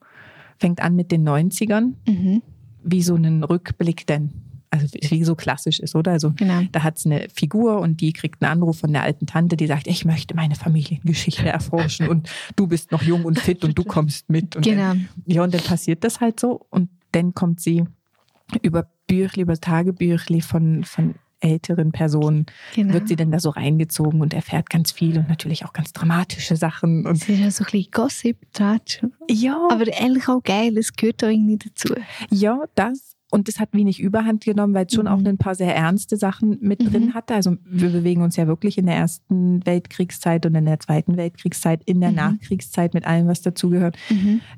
fängt 0.58 0.82
an 0.82 0.96
mit 0.96 1.12
den 1.12 1.24
90ern, 1.28 1.96
Mhm. 2.08 2.42
wie 2.84 3.02
so 3.02 3.16
einen 3.16 3.44
Rückblick 3.44 4.06
denn, 4.08 4.32
also 4.70 4.88
wie 5.10 5.24
so 5.24 5.36
klassisch 5.36 5.80
ist, 5.80 5.96
oder? 5.96 6.12
Also 6.12 6.32
Genau. 6.36 6.62
da 6.72 6.84
hat 6.84 6.98
es 6.98 7.06
eine 7.06 7.28
Figur 7.34 7.80
und 7.80 8.02
die 8.02 8.14
kriegt 8.14 8.42
einen 8.44 8.52
Anruf 8.52 8.80
von 8.80 8.92
der 8.94 9.04
alten 9.04 9.26
Tante, 9.28 9.58
die 9.58 9.68
sagt, 9.68 9.88
ich 9.88 10.06
möchte 10.06 10.36
meine 10.36 10.56
Familiengeschichte 10.56 11.48
erforschen 11.48 12.08
und 12.08 12.30
du 12.56 12.68
bist 12.68 12.92
noch 12.92 13.02
jung 13.04 13.26
und 13.26 13.40
fit 13.40 13.64
und 13.64 13.78
du 13.78 13.84
kommst 13.84 14.30
mit. 14.30 14.56
Und 14.56 14.64
Genau. 14.66 14.90
Dann, 14.90 15.10
ja, 15.26 15.44
und 15.44 15.54
dann 15.54 15.62
passiert 15.62 16.04
das 16.04 16.20
halt 16.22 16.40
so 16.40 16.66
und 16.70 16.90
dann 17.12 17.34
kommt 17.34 17.60
sie 17.62 17.84
über 18.62 18.88
Büchli, 19.08 19.42
über 19.44 19.56
Tagebüchli 19.60 20.42
von, 20.42 20.84
von 20.84 21.16
älteren 21.40 21.92
Personen, 21.92 22.46
Genau. 22.76 22.94
wird 22.94 23.08
sie 23.08 23.16
dann 23.16 23.32
da 23.32 23.40
so 23.40 23.50
reingezogen 23.50 24.22
und 24.22 24.34
erfährt 24.34 24.70
ganz 24.70 24.92
viel 24.92 25.18
und 25.18 25.28
natürlich 25.30 25.66
auch 25.66 25.74
ganz 25.74 25.92
dramatische 25.94 26.56
Sachen. 26.56 27.06
Und 27.06 27.18
Es 27.22 27.30
ist 27.30 27.40
ja 27.40 27.52
so 27.52 27.64
ein 27.64 27.72
bisschen 27.72 27.92
Gossip, 27.92 28.38
Tratsch. 28.54 29.02
ja, 29.30 29.58
aber 29.70 29.86
eigentlich 30.00 30.28
auch 30.28 30.42
geil, 30.44 30.78
es 30.78 30.94
gehört 30.94 31.24
auch 31.24 31.30
irgendwie 31.30 31.58
dazu. 31.58 31.94
Ja, 32.30 32.60
das. 32.76 33.15
Und 33.36 33.48
das 33.48 33.60
hat 33.60 33.70
wenig 33.74 34.00
Überhand 34.00 34.44
genommen, 34.44 34.74
weil 34.74 34.86
es 34.88 34.94
schon 34.94 35.06
Mhm. 35.06 35.12
auch 35.12 35.24
ein 35.24 35.38
paar 35.38 35.56
sehr 35.56 35.76
ernste 35.76 36.18
Sachen 36.18 36.58
mit 36.62 36.82
Mhm. 36.82 36.92
drin 36.92 37.14
hatte. 37.14 37.36
Also 37.36 37.58
wir 37.66 37.90
bewegen 37.90 38.22
uns 38.22 38.36
ja 38.36 38.48
wirklich 38.48 38.78
in 38.78 38.86
der 38.88 38.96
ersten 38.96 39.66
Weltkriegszeit 39.66 40.46
und 40.46 40.56
in 40.56 40.66
der 40.66 40.80
zweiten 40.80 41.18
Weltkriegszeit, 41.18 41.82
in 41.86 42.00
der 42.02 42.10
Mhm. 42.12 42.16
Nachkriegszeit 42.16 42.94
mit 42.94 43.06
allem, 43.06 43.28
was 43.28 43.42
dazugehört. 43.42 43.98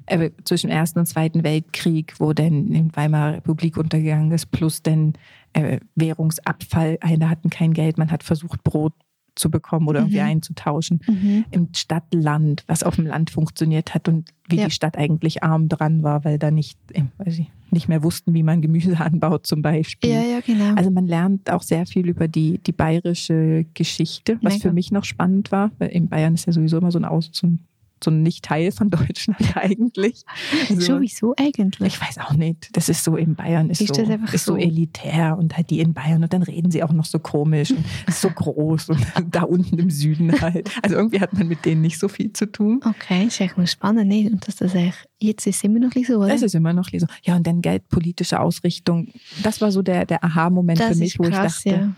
Äh, 0.06 0.30
zwischen 0.46 0.70
Ersten 0.70 1.00
und 1.00 1.06
Zweiten 1.08 1.44
Weltkrieg, 1.44 2.14
wo 2.20 2.34
dann 2.34 2.68
in 2.72 2.96
Weimarer 2.96 3.36
Republik 3.36 3.78
untergegangen 3.78 4.32
ist, 4.32 4.52
plus 4.52 4.82
dann 4.84 5.14
äh, 5.54 5.80
Währungsabfall. 5.96 6.98
Einer 7.02 7.30
hatten 7.30 7.50
kein 7.50 7.74
Geld, 7.74 7.98
man 7.98 8.12
hat 8.12 8.24
versucht, 8.24 8.64
Brot 8.64 8.94
zu 9.38 9.50
bekommen 9.52 9.88
oder 9.88 10.00
irgendwie 10.02 10.18
Mhm. 10.20 10.26
einzutauschen 10.26 11.00
Mhm. 11.08 11.46
im 11.52 11.68
Stadt-Land, 11.76 12.64
was 12.68 12.84
auf 12.84 12.96
dem 12.96 13.06
Land 13.08 13.30
funktioniert 13.30 13.94
hat 13.96 14.08
und 14.08 14.30
wie 14.50 14.58
Ja. 14.58 14.66
die 14.66 14.72
Stadt 14.72 14.98
eigentlich 14.98 15.44
arm 15.44 15.70
dran 15.70 16.04
war, 16.04 16.24
weil 16.26 16.38
da 16.40 16.52
nicht, 16.52 16.78
äh, 16.94 17.04
weiß 17.18 17.40
ich, 17.40 17.52
nicht 17.70 17.88
mehr 17.90 18.02
wussten, 18.04 18.34
wie 18.34 18.44
man 18.44 18.62
Gemüse 18.62 18.98
anbaut 19.00 19.46
zum 19.46 19.62
Beispiel. 19.62 20.10
Ja, 20.12 20.22
ja, 20.22 20.40
genau. 20.40 20.74
Also 20.76 20.90
man 20.90 21.06
lernt 21.06 21.52
auch 21.52 21.62
sehr 21.64 21.86
viel 21.86 22.08
über 22.08 22.28
die, 22.28 22.60
die 22.60 22.72
bayerische 22.72 23.66
Geschichte, 23.74 24.38
was 24.42 24.54
Mega. 24.56 24.70
für 24.70 24.74
mich 24.74 24.92
noch 24.92 25.04
spannend 25.04 25.52
war, 25.52 25.72
weil 25.78 25.90
in 25.90 26.08
Bayern 26.08 26.34
ist 26.34 26.46
ja 26.48 26.54
sowieso 26.54 26.78
immer 26.78 26.92
so 26.92 27.00
ein 27.00 27.06
Aus, 27.06 27.30
so 27.34 27.48
ein, 27.48 27.60
so 28.04 28.12
ein 28.12 28.24
Nicht-Teil 28.24 28.72
von 28.72 28.90
Deutschland 28.90 29.40
eigentlich. 29.56 30.24
Also, 30.70 30.82
Schon 30.82 31.02
wieso 31.02 31.34
eigentlich? 31.38 31.96
ich 31.96 32.02
weiß 32.02 32.20
auch 32.20 32.34
nicht. 32.34 32.76
Das 32.76 32.90
ist 32.90 33.04
so 33.04 33.16
in 33.16 33.36
Bayern 33.36 33.70
ist, 33.70 33.82
Ist 33.82 33.96
so, 33.96 34.02
ist 34.02 34.46
so 34.46 34.54
so? 34.54 34.58
elitär 34.58 35.38
und 35.38 35.58
halt 35.58 35.70
die 35.70 35.80
in 35.80 35.94
Bayern 35.94 36.24
und 36.24 36.32
dann 36.32 36.44
reden 36.44 36.72
sie 36.72 36.84
auch 36.84 36.94
noch 36.94 37.06
so 37.06 37.20
komisch 37.20 37.72
und 37.72 37.84
ist 38.08 38.22
so 38.22 38.30
groß 38.30 38.90
und 38.90 39.06
da 39.32 39.44
unten 39.44 39.78
im 39.80 39.90
Süden 39.90 40.40
halt. 40.40 40.72
Also 40.84 40.96
irgendwie 40.96 41.20
hat 41.20 41.34
man 41.34 41.48
mit 41.48 41.66
denen 41.66 41.82
nicht 41.82 42.00
so 42.00 42.08
viel 42.08 42.34
zu 42.34 42.52
tun. 42.52 42.82
Okay, 42.86 43.26
ist 43.26 43.42
echt 43.42 43.58
noch 43.58 43.68
spannend, 43.68 44.08
nicht? 44.08 44.32
Und 44.32 44.48
dass 44.48 44.58
das 44.58 44.76
eigentlich, 44.76 44.96
jetzt 45.20 45.48
ist 45.48 45.58
es 45.58 45.64
immer 45.64 45.80
noch 45.80 45.98
bisschen 46.02 46.16
so, 46.16 46.24
oder? 46.24 46.34
Es 46.34 46.42
ist 46.42 46.56
immer 46.56 46.74
noch 46.74 46.90
so. 46.90 47.08
Ja, 47.24 47.36
und 47.36 47.46
dann 47.46 47.62
geldpolitische 47.62 48.40
Ausrichtung. 48.40 49.10
Das 49.44 49.62
war 49.62 49.72
so 49.72 49.82
der, 49.82 50.06
der 50.06 50.24
Aha-Moment 50.24 50.82
für 50.82 50.96
mich, 50.96 51.20
wo 51.20 51.24
krass, 51.24 51.64
ich 51.66 51.72
dachte, 51.72 51.86
ja. 51.86 51.96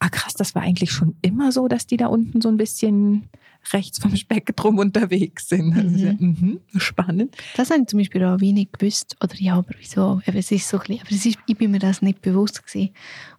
ah 0.00 0.08
krass, 0.08 0.34
das 0.34 0.54
war 0.54 0.62
eigentlich 0.62 0.90
schon 0.92 1.16
immer 1.22 1.52
so, 1.52 1.68
dass 1.68 1.86
die 1.86 1.96
da 1.96 2.06
unten 2.06 2.40
so 2.40 2.48
ein 2.48 2.56
bisschen 2.56 3.28
rechts 3.72 3.98
vom 3.98 4.14
Spektrum 4.16 4.78
unterwegs 4.78 5.48
sind. 5.48 5.74
Also, 5.76 5.88
Mhm. 5.88 5.98
ja, 5.98 6.12
mhm, 6.18 6.60
spannend. 6.76 7.36
Das 7.56 7.70
habe 7.70 7.80
ich 7.82 7.86
zum 7.88 7.98
Beispiel 7.98 8.24
auch 8.24 8.40
wenig 8.40 8.68
gewusst. 8.72 9.16
Oder 9.22 9.34
ja, 9.36 9.54
aber 9.56 9.74
wieso? 9.78 10.20
Eben, 10.26 10.36
es 10.38 10.50
ist 10.50 10.68
so 10.68 10.78
ein 10.78 10.80
bisschen, 10.86 11.00
aber 11.02 11.10
es 11.12 11.26
ist, 11.26 11.38
ich 11.46 11.56
bin 11.56 11.70
mir 11.70 11.78
das 11.78 12.02
nicht 12.02 12.20
bewusst 12.22 12.64
gewesen. 12.66 12.90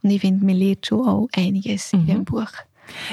Und 0.02 0.10
ich 0.10 0.22
finde, 0.22 0.46
man 0.46 0.56
lernt 0.56 0.86
schon 0.86 1.08
auch 1.08 1.28
einiges 1.36 1.94
in 1.94 2.02
Mhm. 2.04 2.08
dem 2.08 2.26
Buch. 2.26 2.52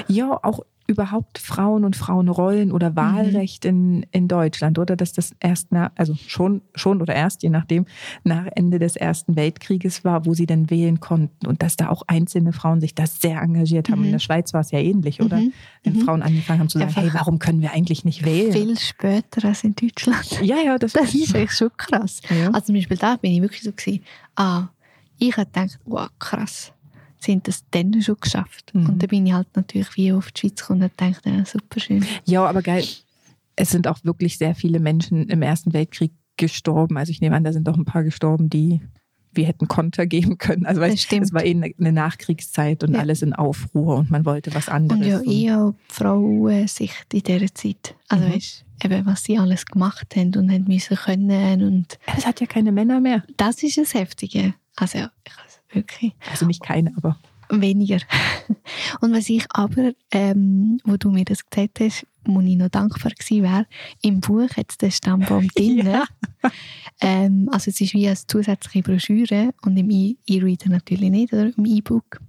Ja, 0.07 0.31
auch 0.43 0.61
überhaupt 0.87 1.37
Frauen 1.37 1.83
und 1.83 1.95
Frauenrollen 1.95 2.71
oder 2.71 2.95
Wahlrecht 2.95 3.65
in, 3.65 4.05
in 4.11 4.27
Deutschland, 4.27 4.79
oder? 4.79 4.95
Dass 4.95 5.13
das 5.13 5.31
erst 5.39 5.71
nach, 5.71 5.91
also 5.95 6.15
schon, 6.27 6.61
schon 6.73 7.01
oder 7.01 7.13
erst, 7.13 7.43
je 7.43 7.49
nachdem, 7.49 7.85
nach 8.23 8.45
Ende 8.55 8.79
des 8.79 8.95
Ersten 8.95 9.35
Weltkrieges 9.35 10.03
war, 10.05 10.25
wo 10.25 10.33
sie 10.33 10.45
dann 10.45 10.69
wählen 10.69 10.99
konnten 10.99 11.45
und 11.45 11.61
dass 11.61 11.75
da 11.75 11.89
auch 11.89 12.03
einzelne 12.07 12.53
Frauen 12.53 12.79
sich 12.79 12.95
da 12.95 13.05
sehr 13.05 13.41
engagiert 13.41 13.89
haben. 13.89 13.99
Mhm. 13.99 14.05
In 14.05 14.11
der 14.13 14.19
Schweiz 14.19 14.53
war 14.53 14.61
es 14.61 14.71
ja 14.71 14.79
ähnlich, 14.79 15.21
oder? 15.21 15.37
Mhm. 15.37 15.53
Wenn 15.83 15.93
Mhm. 15.93 16.01
Frauen 16.01 16.21
angefangen 16.21 16.59
haben 16.61 16.69
zu 16.69 16.79
sagen, 16.79 16.89
Einfach 16.89 17.01
hey, 17.03 17.13
warum 17.13 17.39
können 17.39 17.61
wir 17.61 17.71
eigentlich 17.73 18.05
nicht 18.05 18.23
wählen? 18.25 18.51
Viel 18.53 18.79
später 18.79 19.47
als 19.47 19.63
in 19.63 19.75
Deutschland. 19.75 20.39
Ja, 20.41 20.57
ja, 20.63 20.77
das, 20.77 20.93
Das 20.93 21.13
ist 21.13 21.35
echt 21.35 21.53
schon 21.53 21.69
krass. 21.75 22.21
Ja. 22.29 22.47
Also 22.51 22.67
zum 22.67 22.75
Beispiel 22.75 22.97
da 22.97 23.17
bin 23.17 23.31
ich 23.33 23.41
wirklich 23.41 23.63
so 23.63 23.71
gewesen, 23.71 24.03
ah, 24.35 24.67
ich 25.19 25.35
habe 25.35 25.47
gedacht, 25.47 25.79
wow, 25.85 26.07
krass, 26.19 26.71
sie 27.27 27.33
haben 27.33 27.43
das 27.43 27.63
dann 27.71 28.01
schon 28.01 28.17
geschafft. 28.19 28.73
Mhm. 28.73 28.87
Und 28.89 29.03
dann 29.03 29.09
bin 29.09 29.25
ich 29.27 29.33
halt 29.33 29.47
natürlich 29.55 29.95
wie 29.97 30.11
auf 30.13 30.31
die 30.31 30.39
Schweiz 30.41 30.61
gekommen 30.61 30.81
und 30.83 30.91
dachte, 30.97 31.29
ja, 31.29 31.45
super 31.45 31.79
schön. 31.79 32.03
Ja, 32.25 32.45
aber 32.45 32.61
geil. 32.63 32.83
Es 33.55 33.69
sind 33.69 33.87
auch 33.87 33.99
wirklich 34.03 34.37
sehr 34.37 34.55
viele 34.55 34.79
Menschen 34.79 35.29
im 35.29 35.41
Ersten 35.41 35.73
Weltkrieg 35.73 36.11
gestorben. 36.37 36.97
Also 36.97 37.11
ich 37.11 37.21
nehme 37.21 37.35
an, 37.35 37.43
da 37.43 37.51
sind 37.53 37.67
auch 37.69 37.77
ein 37.77 37.85
paar 37.85 38.03
gestorben, 38.03 38.49
die 38.49 38.81
wir 39.33 39.45
hätten 39.45 39.67
Konter 39.67 40.07
geben 40.07 40.37
können. 40.39 40.65
Also 40.65 40.81
Das 40.81 40.89
weißt, 40.91 41.03
stimmt. 41.03 41.25
es 41.25 41.33
war 41.33 41.43
eh 41.45 41.51
eine 41.79 41.91
Nachkriegszeit 41.91 42.83
und 42.83 42.93
Ja. 42.95 42.99
alles 43.01 43.21
in 43.21 43.33
Aufruhr 43.33 43.97
und 43.97 44.09
man 44.09 44.25
wollte 44.25 44.53
was 44.55 44.67
anderes. 44.69 45.21
Und 45.21 45.29
ja, 45.31 45.31
eher 45.31 45.73
Frauensicht 45.89 47.13
in 47.13 47.21
dieser 47.21 47.53
Zeit. 47.53 47.95
Also 48.07 48.25
Mhm. 48.27 48.33
weißt, 48.33 48.65
eben, 48.85 49.05
was 49.05 49.23
sie 49.23 49.37
alles 49.37 49.65
gemacht 49.65 50.15
haben 50.15 50.35
und 50.35 50.51
haben 50.51 50.65
müssen 50.67 50.97
können. 50.97 51.61
Und 51.63 51.99
es 52.15 52.25
hat 52.25 52.39
ja 52.41 52.47
keine 52.47 52.71
Männer 52.71 52.99
mehr. 52.99 53.23
das 53.37 53.61
ist 53.63 53.77
das 53.77 53.93
Heftige. 53.93 54.53
Also 54.75 54.99
ich 55.25 55.33
wirklich. 55.71 56.13
Also 56.31 56.45
nicht 56.45 56.61
keine, 56.63 56.93
aber 56.97 57.17
Weniger. 57.49 57.99
Und 59.01 59.13
was 59.13 59.29
ich 59.29 59.45
aber, 59.51 59.93
ähm, 60.11 60.81
wo 60.83 60.97
du 60.97 61.09
mir 61.11 61.23
das 61.23 61.49
gesagt 61.49 61.79
hast, 61.79 62.05
wo 62.25 62.41
ich 62.41 62.57
noch 62.57 62.67
dankbar 62.67 63.13
gewesen 63.13 63.41
wäre, 63.43 63.65
im 64.01 64.19
Buch 64.19 64.49
hat 64.57 64.65
es 64.69 64.77
den 64.77 64.91
Stammbaum 64.91 65.47
drin. 65.55 65.77
Ja. 65.87 66.03
ähm, 66.99 67.47
also 67.51 67.69
es 67.71 67.79
ist 67.79 67.93
wie 67.93 68.05
eine 68.05 68.17
zusätzliche 68.17 68.81
Broschüre 68.83 69.53
und 69.61 69.77
im 69.77 69.89
E- 69.89 70.17
E-Reader 70.27 70.69
natürlich 70.69 71.09
nicht, 71.09 71.31
oder 71.31 71.51
im 71.57 71.65
E-Book. 71.65 72.19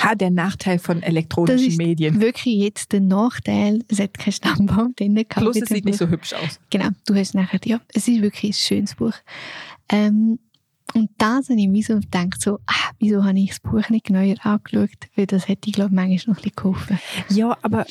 Ha, 0.00 0.14
der 0.14 0.30
Nachteil 0.30 0.78
von 0.78 1.00
Das 1.00 1.08
elektronischen 1.10 1.70
ist 1.70 1.76
Medien. 1.78 2.20
wirklich 2.20 2.54
jetzt 2.54 2.92
der 2.92 3.00
Nachteil, 3.00 3.80
es 3.88 3.98
hat 3.98 4.14
keinen 4.16 4.32
Stammbaum 4.32 4.94
drin. 4.94 5.16
gehabt 5.16 5.34
Plus 5.38 5.56
es 5.56 5.68
sieht 5.70 5.84
nicht 5.86 5.98
Buch. 5.98 6.06
so 6.06 6.08
hübsch 6.08 6.34
aus. 6.34 6.60
Genau, 6.70 6.90
du 7.04 7.16
hast 7.16 7.34
nachher, 7.34 7.58
ja, 7.64 7.80
es 7.92 8.06
ist 8.06 8.22
wirklich 8.22 8.50
ein 8.52 8.54
schönes 8.54 8.94
Buch. 8.94 9.14
Ähm, 9.88 10.38
und 10.94 11.10
das 11.18 11.48
habe 11.48 11.60
ich 11.60 11.68
mir 11.68 11.82
so 11.82 11.94
gedacht, 12.00 12.40
so, 12.40 12.58
ah, 12.66 12.90
wieso 12.98 13.24
habe 13.24 13.38
ich 13.38 13.50
das 13.50 13.60
Buch 13.60 13.88
nicht 13.90 14.06
genauer 14.06 14.34
angeschaut? 14.44 14.90
Weil 15.16 15.26
das 15.26 15.48
hätte 15.48 15.68
ich, 15.68 15.74
glaube 15.74 15.90
ich, 15.90 15.96
manchmal 15.96 16.34
noch 16.34 16.40
ein 16.40 16.42
bisschen 16.42 16.56
geholfen. 16.56 16.98
Ja, 17.30 17.56
aber 17.62 17.86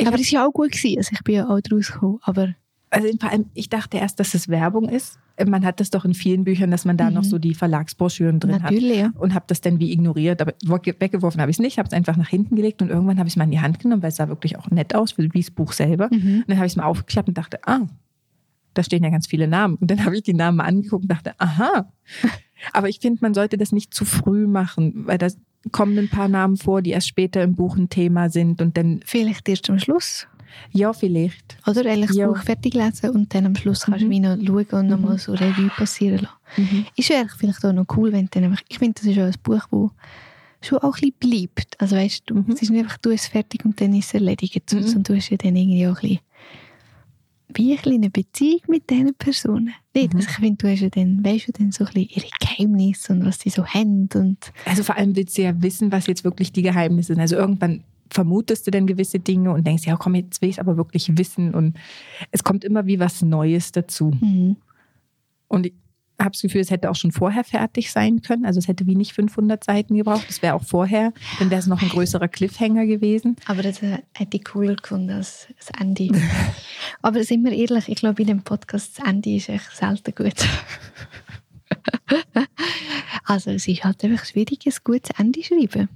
aber 0.00 0.14
es 0.20 0.32
war 0.32 0.40
ja 0.40 0.46
auch 0.46 0.52
gut, 0.52 0.70
gewesen. 0.72 0.98
also 0.98 1.10
ich 1.12 1.22
bin 1.24 1.34
ja 1.34 1.48
auch 1.48 1.60
draus 1.60 1.88
gekommen, 1.92 2.18
aber 2.22 2.54
Also 2.90 3.08
vor 3.20 3.30
allem, 3.30 3.46
ich 3.54 3.68
dachte 3.68 3.96
erst, 3.98 4.20
dass 4.20 4.34
es 4.34 4.48
Werbung 4.48 4.88
ist. 4.88 5.18
Man 5.46 5.64
hat 5.64 5.78
das 5.78 5.90
doch 5.90 6.04
in 6.04 6.14
vielen 6.14 6.42
Büchern, 6.44 6.70
dass 6.70 6.84
man 6.84 6.96
da 6.96 7.08
Mhm. 7.10 7.14
noch 7.14 7.24
so 7.24 7.38
die 7.38 7.54
Verlagsbroschüren 7.54 8.40
drin 8.40 8.54
hat. 8.62 8.72
natürlich, 8.72 8.98
ja. 8.98 9.12
Und 9.18 9.34
habe 9.34 9.44
das 9.48 9.60
dann 9.60 9.78
wie 9.78 9.92
ignoriert. 9.92 10.40
Aber 10.40 10.52
weggeworfen 10.64 11.40
habe 11.40 11.50
ich 11.50 11.56
es 11.56 11.60
nicht, 11.60 11.78
habe 11.78 11.86
es 11.88 11.92
einfach 11.92 12.16
nach 12.16 12.28
hinten 12.28 12.56
gelegt 12.56 12.80
und 12.82 12.88
irgendwann 12.90 13.18
habe 13.18 13.28
ich 13.28 13.32
es 13.34 13.36
mal 13.36 13.44
in 13.44 13.50
die 13.52 13.60
Hand 13.60 13.78
genommen, 13.80 14.02
weil 14.02 14.08
es 14.10 14.16
sah 14.16 14.28
wirklich 14.28 14.56
auch 14.58 14.68
nett 14.70 14.94
aus, 14.96 15.16
wie 15.18 15.32
wie 15.34 15.40
das 15.40 15.50
Buch 15.50 15.72
selber. 15.72 16.08
Mhm. 16.10 16.38
Und 16.38 16.44
dann 16.48 16.56
habe 16.56 16.66
ich 16.66 16.72
es 16.72 16.76
mal 16.76 16.84
aufgeklappt 16.86 17.28
und 17.28 17.38
dachte, 17.38 17.58
ah, 17.66 17.86
da 18.78 18.84
stehen 18.84 19.02
ja 19.04 19.10
ganz 19.10 19.26
viele 19.26 19.48
Namen. 19.48 19.74
Und 19.76 19.90
dann 19.90 19.98
habe 20.04 20.16
ich 20.16 20.22
die 20.22 20.34
Namen 20.34 20.60
angeguckt 20.60 21.02
und 21.04 21.10
dachte, 21.10 21.32
aha. 21.38 21.92
Aber 22.72 22.88
ich 22.88 23.00
finde, 23.00 23.18
man 23.22 23.34
sollte 23.34 23.58
das 23.58 23.72
nicht 23.72 23.92
zu 23.92 24.04
früh 24.04 24.46
machen, 24.46 25.06
weil 25.06 25.18
da 25.18 25.28
kommen 25.72 25.98
ein 25.98 26.08
paar 26.08 26.28
Namen 26.28 26.56
vor, 26.56 26.82
die 26.82 26.90
erst 26.90 27.08
später 27.08 27.42
im 27.42 27.54
Buch 27.54 27.76
ein 27.76 27.88
Thema 27.88 28.30
sind. 28.30 28.60
Und 28.62 28.76
dann, 28.76 29.00
Vielleicht 29.04 29.48
erst 29.48 29.68
am 29.70 29.78
Schluss. 29.78 30.26
ja, 30.72 30.92
vielleicht. 30.92 31.58
Oder 31.66 31.84
eigentlich 31.90 32.08
das 32.08 32.16
Ja. 32.16 32.28
Buch 32.28 32.38
fertig 32.42 32.74
lesen 32.74 33.10
und 33.10 33.34
dann 33.34 33.46
am 33.46 33.54
Schluss 33.56 33.82
kannst 33.82 34.00
du 34.02 34.06
Mhm. 34.06 34.10
wie 34.10 34.20
noch 34.20 34.36
schauen 34.36 34.66
und 34.80 34.84
Mhm. 34.84 34.90
nochmal 34.90 35.18
so 35.18 35.32
Revue 35.34 35.68
passieren 35.76 36.20
lassen. 36.20 36.36
Mhm. 36.76 36.86
Ist 36.96 37.08
ja 37.10 37.24
vielleicht 37.36 37.64
auch 37.64 37.72
noch 37.72 37.86
cool, 37.96 38.12
wenn 38.12 38.24
du 38.26 38.30
dann 38.32 38.44
einfach, 38.44 38.62
ich 38.68 38.78
finde, 38.78 38.94
das 38.94 39.04
ist 39.06 39.16
ja 39.16 39.26
ein 39.26 39.34
Buch, 39.42 39.66
wo 39.70 39.90
schon 40.62 40.78
auch 40.78 40.96
ein 40.96 41.12
bisschen 41.20 41.46
bleibt. 41.46 41.80
Also 41.80 41.94
weißt 41.96 42.22
du, 42.26 42.34
Mhm. 42.36 42.44
es 42.52 42.62
ist 42.62 42.70
nicht 42.70 42.80
einfach, 42.82 42.98
du 42.98 43.10
es 43.10 43.26
fertig 43.28 43.64
und 43.64 43.80
dann 43.80 43.94
ist 43.94 44.06
es 44.06 44.14
erledigt, 44.14 44.72
Mhm. 44.72 44.82
sondern 44.82 45.02
du 45.04 45.16
hast 45.16 45.28
ja 45.30 45.36
dann 45.36 45.54
irgendwie 45.54 45.86
auch 45.86 45.96
ein 45.96 46.00
bisschen, 46.00 46.18
wie 47.54 47.78
ein 47.78 47.94
eine 47.94 48.10
Beziehung 48.10 48.60
mit 48.68 48.90
diesen 48.90 49.14
Personen. 49.14 49.72
Nicht? 49.94 50.12
Mhm. 50.12 50.18
Also 50.18 50.28
ich 50.30 50.36
finde, 50.36 50.56
du 50.56 50.70
hast 50.70 50.80
ja 50.80 50.88
dann, 50.90 51.24
weißt 51.24 51.48
du 51.48 51.52
dann 51.52 51.72
so 51.72 51.84
ein 51.84 51.92
bisschen 51.92 52.10
ihre 52.10 52.28
Geheimnisse 52.40 53.12
und 53.12 53.24
was 53.24 53.40
sie 53.40 53.50
so 53.50 53.64
haben 53.66 54.08
und 54.14 54.52
Also 54.64 54.82
vor 54.82 54.96
allem 54.96 55.16
willst 55.16 55.38
du 55.38 55.42
ja 55.42 55.62
wissen, 55.62 55.90
was 55.90 56.06
jetzt 56.06 56.24
wirklich 56.24 56.52
die 56.52 56.62
Geheimnisse 56.62 57.14
sind. 57.14 57.20
Also 57.20 57.36
irgendwann 57.36 57.84
vermutest 58.10 58.66
du 58.66 58.70
dann 58.70 58.86
gewisse 58.86 59.18
Dinge 59.18 59.52
und 59.52 59.66
denkst, 59.66 59.86
ja 59.86 59.96
komm, 59.96 60.14
jetzt 60.14 60.40
will 60.40 60.48
ich 60.48 60.56
es 60.56 60.58
aber 60.60 60.76
wirklich 60.76 61.16
wissen. 61.16 61.54
Und 61.54 61.76
es 62.30 62.44
kommt 62.44 62.64
immer 62.64 62.86
wie 62.86 62.98
was 62.98 63.22
Neues 63.22 63.72
dazu. 63.72 64.12
mhm. 64.20 64.56
Und 65.50 65.66
ich 65.66 65.74
habe 66.18 66.32
das 66.32 66.42
Gefühl, 66.42 66.60
es 66.60 66.70
hätte 66.70 66.90
auch 66.90 66.96
schon 66.96 67.12
vorher 67.12 67.44
fertig 67.44 67.92
sein 67.92 68.22
können. 68.22 68.44
Also 68.44 68.58
es 68.58 68.68
hätte 68.68 68.86
wie 68.86 68.96
nicht 68.96 69.12
500 69.12 69.62
Seiten 69.62 69.96
gebraucht. 69.96 70.26
Es 70.28 70.42
wäre 70.42 70.54
auch 70.54 70.64
vorher, 70.64 71.12
dann 71.38 71.50
wäre 71.50 71.60
es 71.60 71.66
noch 71.66 71.80
ein 71.80 71.88
größerer 71.88 72.28
Cliffhanger 72.28 72.86
gewesen. 72.86 73.36
Aber 73.46 73.62
das 73.62 73.82
äh, 73.82 73.98
hätte 74.14 74.36
ich 74.36 74.44
cooler 74.44 74.74
gefunden 74.74 75.10
als 75.10 75.46
das 75.56 75.70
Ende. 75.78 76.10
Aber 77.02 77.22
sind 77.22 77.44
wir 77.44 77.52
ehrlich, 77.52 77.88
ich 77.88 77.96
glaube, 77.96 78.22
in 78.22 78.28
dem 78.28 78.42
Podcast 78.42 78.98
das 78.98 79.06
Ende 79.06 79.34
ist 79.34 79.48
echt 79.48 79.76
selten 79.76 80.14
gut. 80.14 80.48
also 83.24 83.50
es 83.50 83.68
ist 83.68 83.84
halt 83.84 84.02
einfach 84.04 84.24
schwierig, 84.24 84.66
ein 84.66 84.72
gutes 84.82 85.10
Ende 85.18 85.40
zu 85.40 85.54
schreiben. 85.54 85.88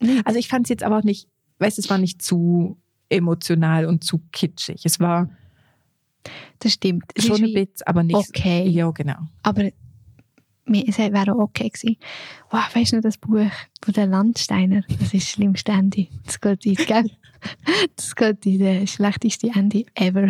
Nicht? 0.00 0.26
Also 0.26 0.38
ich 0.38 0.48
fand 0.48 0.66
es 0.66 0.70
jetzt 0.70 0.84
aber 0.84 0.98
auch 0.98 1.04
nicht, 1.04 1.28
weißt 1.58 1.78
du, 1.78 1.82
es 1.82 1.90
war 1.90 1.98
nicht 1.98 2.22
zu 2.22 2.78
emotional 3.08 3.86
und 3.86 4.04
zu 4.04 4.20
kitschig. 4.32 4.84
Es 4.84 5.00
war 5.00 5.28
Das 6.58 6.72
stimmt. 6.72 7.04
Es 7.14 7.26
schon 7.26 7.36
ein 7.36 7.52
bisschen, 7.52 7.86
aber 7.86 8.02
nicht. 8.02 8.16
okay. 8.16 8.66
Ja, 8.68 8.90
genau. 8.90 9.16
Aber 9.42 9.70
mir- 10.66 10.88
es 10.88 10.98
wäre 10.98 11.32
auch 11.34 11.38
okay 11.40 11.68
gewesen. 11.68 11.96
Wow, 12.50 12.74
weißt 12.74 12.92
du 12.92 12.96
noch 12.96 13.02
das 13.02 13.18
Buch 13.18 13.50
von 13.82 13.94
der 13.94 14.06
Landsteiner? 14.06 14.82
Das 14.88 15.02
ist 15.02 15.14
das 15.14 15.28
schlimmste 15.30 15.72
Ende. 15.72 16.06
Das 16.24 16.40
geht 16.40 16.64
in, 16.66 16.74
gell? 16.76 17.10
Das 17.96 18.16
geht 18.16 18.46
in 18.46 18.58
das 18.80 18.90
schlechteste 18.90 19.48
Ende 19.54 19.84
ever. 19.94 20.28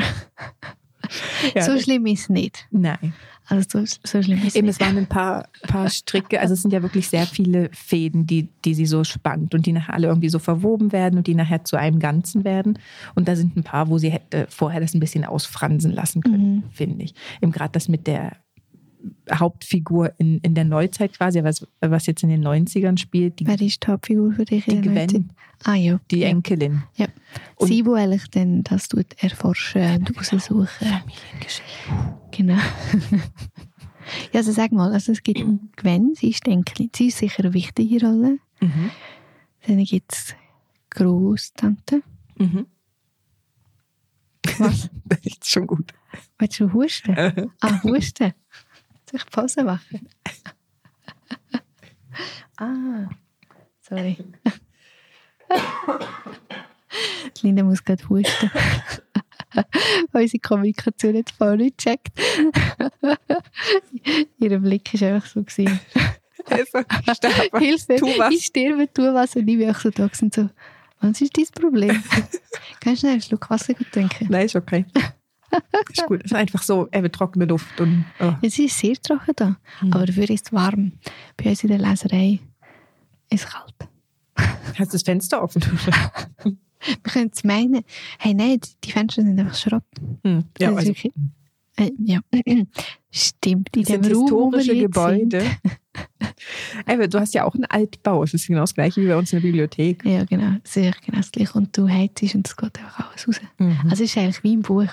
Ja, 1.55 1.63
so 1.63 1.79
schlimm 1.79 2.07
ist 2.07 2.23
es 2.23 2.29
nicht. 2.29 2.67
Nein. 2.71 3.15
Also 3.47 3.81
so, 3.85 3.99
so 4.05 4.23
schlimm 4.23 4.39
ist 4.39 4.49
es 4.49 4.55
Eben, 4.55 4.67
nicht. 4.69 4.81
es 4.81 4.87
waren 4.87 4.97
ein 4.97 5.07
paar, 5.07 5.49
paar 5.69 5.91
Stricke, 5.91 6.41
also 6.41 6.55
es 6.55 6.63
sind 6.63 6.73
ja 6.73 6.83
wirklich 6.83 7.09
sehr 7.09 7.27
viele 7.27 7.69
Fäden, 7.73 8.27
die, 8.27 8.49
die 8.65 8.73
sie 8.75 8.87
so 8.87 9.05
spannt 9.05 9.55
und 9.55 9.67
die 9.67 9.73
nachher 9.73 9.93
alle 9.93 10.07
irgendwie 10.07 10.31
so 10.31 10.39
verwoben 10.39 10.93
werden 10.93 11.19
und 11.19 11.27
die 11.27 11.35
nachher 11.35 11.63
zu 11.65 11.77
einem 11.77 11.99
Ganzen 11.99 12.45
werden. 12.45 12.79
Und 13.15 13.29
da 13.29 13.37
sind 13.37 13.55
ein 13.57 13.63
paar, 13.63 13.89
wo 13.89 13.99
sie 13.99 14.09
hätte 14.11 14.47
vorher 14.49 14.81
das 14.81 14.95
ein 14.95 15.01
bisschen 15.01 15.25
ausfransen 15.27 15.93
lassen 15.93 16.23
können, 16.23 16.55
Mhm. 16.57 16.63
finde 16.73 17.05
ich. 17.05 17.15
Eben 17.43 17.53
gerade 17.53 17.73
das 17.73 17.89
mit 17.89 18.07
der 18.07 18.33
Hauptfigur 19.33 20.13
in, 20.19 20.39
in 20.39 20.55
der 20.55 20.65
Neuzeit 20.65 21.13
quasi, 21.17 21.43
was, 21.45 21.67
was 21.81 22.07
jetzt 22.07 22.23
in 22.23 22.29
den 22.31 22.45
90ern 22.47 22.99
spielt, 22.99 23.39
die, 23.41 23.47
Wer 23.47 23.61
ist 23.61 23.83
die 23.87 23.91
Hauptfigur 23.91 24.33
für 24.33 24.45
dich? 24.45 24.67
in 24.69 24.83
die? 24.83 24.89
Gwen, 24.89 25.33
Ah 25.65 25.75
ja. 25.75 26.01
die 26.11 26.19
ja. 26.21 26.29
Enkelin. 26.29 26.83
Ja. 26.97 27.07
Und- 27.57 27.69
Sie, 27.69 27.85
wo 27.87 27.95
eigentlich 27.95 28.29
dann 28.31 28.63
das 28.63 28.89
tut 28.89 29.07
erforschen 29.23 30.07
und 30.07 30.17
raussuchen. 30.33 30.67
Familiengeschichte. 30.67 32.19
Genau. 32.33 32.55
ja, 34.33 34.41
also 34.41 34.53
sag 34.53 34.73
mal, 34.73 34.93
also 34.93 35.13
es 35.13 35.23
gibt 35.23 35.43
Gwen, 35.77 36.15
sie 36.15 36.31
ist 36.31 36.47
Enkelin. 36.47 36.91
Sie 36.95 37.07
ist 37.09 37.19
sicher 37.19 37.45
eine 37.45 37.55
wichtige 37.55 38.05
Rolle. 38.07 38.39
Mhm. 38.61 38.91
Dann 39.67 39.85
gibt 39.85 40.13
es 40.13 40.35
Großtante. 40.91 42.03
Mhm. 42.39 42.67
Was? 44.59 44.91
Das 45.07 45.19
ist 45.25 45.49
schon 45.51 45.67
gut. 45.67 45.93
Willst 46.39 46.61
du 46.61 46.73
husten? 46.73 47.15
Ah, 47.61 47.83
husten. 47.83 48.33
Ich 49.15 49.25
Pause 49.27 49.63
machen? 49.63 50.09
ah, 52.57 53.09
sorry. 53.81 54.17
Die 57.37 57.47
Linda 57.47 57.63
muss 57.63 57.85
gerade 57.85 58.09
husten. 58.09 58.51
Unsere 60.13 60.41
Kommunikation 60.41 61.15
jetzt 61.15 61.31
voll 61.31 61.59
nicht 61.59 61.79
checkt. 61.79 62.19
Ihr 64.39 64.59
Blick 64.59 65.01
war 65.01 65.15
einfach 65.15 65.29
so. 65.29 65.45
Gewesen. 65.45 65.79
Sterbe. 67.15 67.59
Hilfe, 67.61 67.97
Tu 67.97 68.07
was. 68.19 68.35
ich 68.35 68.47
sterbe, 68.47 68.93
tu 68.93 69.03
was. 69.15 69.37
Und 69.37 69.47
ich 69.47 69.59
bin 69.59 69.71
auch 69.71 69.79
so 69.79 69.91
da 69.91 70.05
und 70.05 70.35
so, 70.35 70.51
was 70.99 71.21
ist 71.21 71.37
dein 71.37 71.47
Problem? 71.55 72.03
Kannst 72.81 72.85
du 72.85 72.97
schnell 72.97 73.13
einen 73.13 73.23
Schluck 73.23 73.49
Wasser 73.49 73.75
gut 73.75 73.93
trinken? 73.93 74.27
Nein, 74.29 74.47
ist 74.47 74.57
okay. 74.57 74.87
Ist 75.91 76.07
gut. 76.07 76.21
Es 76.25 76.33
ist 76.33 76.37
einfach 76.37 76.63
so, 76.63 76.89
eben 76.93 77.11
trockene 77.13 77.45
Luft 77.45 77.81
und 77.81 78.05
oh. 78.21 78.33
Es 78.43 78.59
ist 78.59 78.79
sehr 78.79 78.95
trocken 78.97 79.33
da, 79.37 79.57
Mhm. 79.81 79.93
aber 79.93 80.07
dafür 80.07 80.29
ist 80.31 80.47
es 80.47 80.53
warm. 80.53 80.93
Bei 81.37 81.51
uns 81.51 81.63
in 81.63 81.69
der 81.69 81.79
Leserei 81.79 82.41
ist 83.31 83.45
es 83.45 83.51
kalt. 83.51 83.75
hast 84.79 84.93
du 84.93 84.97
das 84.97 85.03
Fenster 85.03 85.43
offen? 85.43 85.63
Wir 86.87 86.97
können 87.03 87.31
es 87.33 87.45
meinen, 87.45 87.83
hey 88.19 88.35
nein, 88.35 88.59
die 88.85 88.93
Fenster 88.93 89.23
sind 89.23 89.39
einfach 89.41 89.55
Schrott. 89.55 89.85
Hm. 90.23 90.45
Ja, 90.59 90.75
also, 90.75 90.89
wirklich, 90.89 91.13
äh, 91.77 91.91
ja. 92.05 92.21
Stimmt, 93.11 93.75
in 93.77 93.83
das 93.85 93.93
dem 93.93 94.03
sind 94.03 94.15
Raum, 94.15 94.55
historische 94.55 94.77
Gebäude. 94.77 95.41
Sind. 95.41 95.61
Eben, 96.89 97.09
du 97.11 97.21
hast 97.21 97.33
ja 97.33 97.45
auch 97.45 97.55
einen 97.55 97.65
Altbau. 97.67 98.23
Es 98.25 98.35
ist 98.35 98.47
genau 98.49 98.63
das 98.63 98.75
gleiche 98.75 99.01
wie 99.01 99.07
bei 99.07 99.17
uns 99.17 99.33
in 99.33 99.39
der 99.41 99.47
Bibliothek. 99.49 100.05
Ja, 100.05 100.25
genau, 100.25 100.57
sehr 100.65 100.93
genau 101.07 101.19
das 101.19 101.31
gleiche. 101.33 101.53
Und 101.55 101.77
du 101.77 101.89
heizst 101.89 102.35
und 102.35 102.47
es 102.47 102.57
geht 102.57 102.79
einfach 102.79 103.09
alles 103.09 103.29
raus. 103.29 103.41
Mhm. 103.59 103.79
Also 103.85 104.05
es 104.05 104.11
ist 104.11 104.19
eigentlich 104.19 104.43
wie 104.43 104.53
im 104.55 104.63
Buch. 104.63 104.91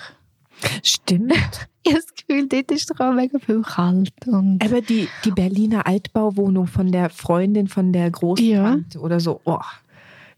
Stimmt. 0.84 1.34
Ich 1.84 1.91
habe 1.94 2.03
das 2.03 2.13
Gefühl, 2.13 2.48
dort 2.48 2.70
ist 2.70 2.91
doch 2.91 3.00
auch 3.00 3.12
mega 3.12 3.39
viel 3.39 3.63
kalt. 3.63 4.13
Und 4.27 4.63
Aber 4.63 4.82
die, 4.82 5.08
die 5.25 5.32
Berliner 5.32 5.88
Altbauwohnung 5.88 6.68
von 6.68 6.91
der 6.91 7.10
Freundin 7.10 7.68
von 7.68 7.91
der 7.91 8.12
Großtante 8.12 9.00
oder 9.00 9.20
so, 9.20 9.41
oh, 9.46 9.58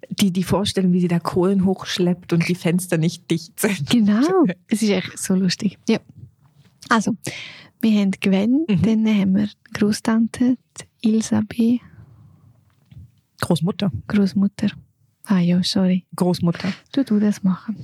die, 0.10 0.32
die 0.32 0.44
Vorstellung, 0.44 0.94
wie 0.94 1.02
sie 1.02 1.10
da 1.10 1.20
Kohlen 1.20 1.66
hochschleppt 1.66 2.32
und 2.32 2.48
die 2.48 2.56
Fenster 2.56 2.98
nicht 2.98 3.30
dicht 3.30 3.60
sind. 3.60 3.90
Genau, 3.90 4.22
es 4.70 4.82
ist 4.84 4.90
echt 4.90 5.20
so 5.20 5.36
lustig. 5.36 5.78
Ja. 5.90 6.00
Also, 6.88 7.12
wir 7.82 8.00
haben 8.00 8.12
Gwen, 8.22 8.66
Mhm. 8.70 8.82
dann 8.82 9.06
haben 9.08 9.36
wir 9.36 9.50
Großtante, 9.74 10.56
Ilsa 11.02 11.42
B., 11.46 11.80
Großmutter. 13.42 13.92
Großmutter. 14.08 14.70
Ah 15.26 15.40
ja, 15.40 15.62
sorry. 15.62 16.06
Großmutter. 16.16 16.72
Du 16.94 17.04
du 17.04 17.20
das 17.20 17.44
machen. 17.44 17.76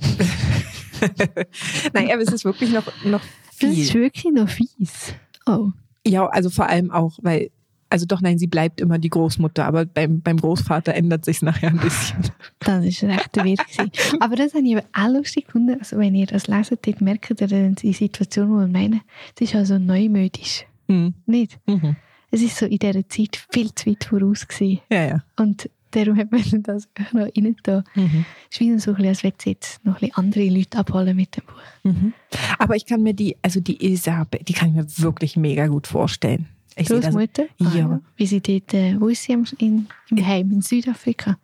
Nein, 1.92 2.10
aber 2.12 2.22
es 2.22 2.32
ist 2.32 2.44
wirklich 2.44 2.72
noch, 2.72 2.84
noch 3.04 3.20
Das 3.60 3.70
ist 3.70 3.92
viel. 3.92 4.02
wirklich 4.02 4.32
noch 4.32 4.48
fies. 4.48 5.14
Oh. 5.46 5.70
Ja, 6.06 6.26
also 6.26 6.50
vor 6.50 6.68
allem 6.68 6.90
auch, 6.90 7.18
weil, 7.22 7.50
also 7.90 8.06
doch, 8.06 8.20
nein, 8.20 8.38
sie 8.38 8.46
bleibt 8.46 8.80
immer 8.80 8.98
die 8.98 9.10
Großmutter, 9.10 9.64
aber 9.66 9.84
beim, 9.84 10.20
beim 10.22 10.36
Großvater 10.38 10.94
ändert 10.94 11.24
sich 11.24 11.42
nachher 11.42 11.68
ein 11.68 11.78
bisschen. 11.78 12.16
Das 12.60 12.84
ist 12.84 13.02
recht 13.02 13.36
weird 13.36 13.58
gewesen. 13.66 13.90
Aber 14.20 14.36
das 14.36 14.54
habe 14.54 14.64
ich 14.66 14.76
auch 14.76 15.08
lustig 15.12 15.46
gefunden. 15.46 15.76
Also 15.78 15.98
wenn 15.98 16.14
ihr 16.14 16.26
das 16.26 16.46
leset, 16.46 16.86
dann 16.86 16.94
merkt 17.00 17.30
ihr 17.40 17.48
dann 17.48 17.74
die 17.74 17.92
Situation, 17.92 18.48
die 18.48 18.72
wir 18.72 18.80
meinen. 18.80 19.00
Das 19.34 19.48
ist 19.48 19.54
also 19.54 19.78
neumodisch. 19.78 20.66
Hm. 20.88 21.14
Nicht? 21.26 21.58
Mhm. 21.66 21.96
Es 22.30 22.42
ist 22.42 22.56
so 22.58 22.66
in 22.66 22.78
dieser 22.78 23.08
Zeit 23.08 23.44
viel 23.50 23.74
zu 23.74 23.90
weit 23.90 24.04
voraus 24.04 24.46
gewesen. 24.46 24.80
Ja, 24.90 25.04
ja. 25.04 25.24
Und 25.36 25.68
darum 25.90 26.16
hat 26.16 26.32
man 26.32 26.42
das 26.62 26.88
auch 26.98 27.12
noch 27.12 27.28
rein 27.36 27.56
da. 27.62 27.84
Mhm. 27.94 28.24
Es 28.50 28.56
ist 28.56 28.60
wie 28.60 28.78
so 28.78 28.90
ein 28.92 28.96
bisschen, 28.96 29.30
als 29.30 29.42
sie 29.42 29.50
jetzt 29.50 29.84
noch 29.84 30.00
ein 30.00 30.10
andere 30.14 30.48
Leute 30.48 30.78
abholen 30.78 31.16
mit 31.16 31.36
dem 31.36 31.44
Buch. 31.44 31.92
Mhm. 31.92 32.12
Aber 32.58 32.76
ich 32.76 32.86
kann 32.86 33.02
mir 33.02 33.14
die, 33.14 33.36
also 33.42 33.60
die 33.60 33.80
Elisabeth, 33.80 34.48
die 34.48 34.52
kann 34.52 34.70
ich 34.70 34.74
mir 34.74 35.04
wirklich 35.04 35.36
mega 35.36 35.66
gut 35.66 35.86
vorstellen. 35.86 36.46
Ich 36.76 36.88
sehe 36.88 37.00
das, 37.00 37.06
Großmutter? 37.06 37.44
Ja. 37.58 38.00
Wie 38.16 38.26
sie 38.26 38.40
dort, 38.40 38.72
äh, 38.74 38.98
wo 38.98 39.08
ist 39.08 39.24
sie 39.24 39.32
im, 39.32 39.44
in, 39.58 39.86
im 40.10 40.26
Heim? 40.26 40.50
In 40.52 40.62
Südafrika? 40.62 41.36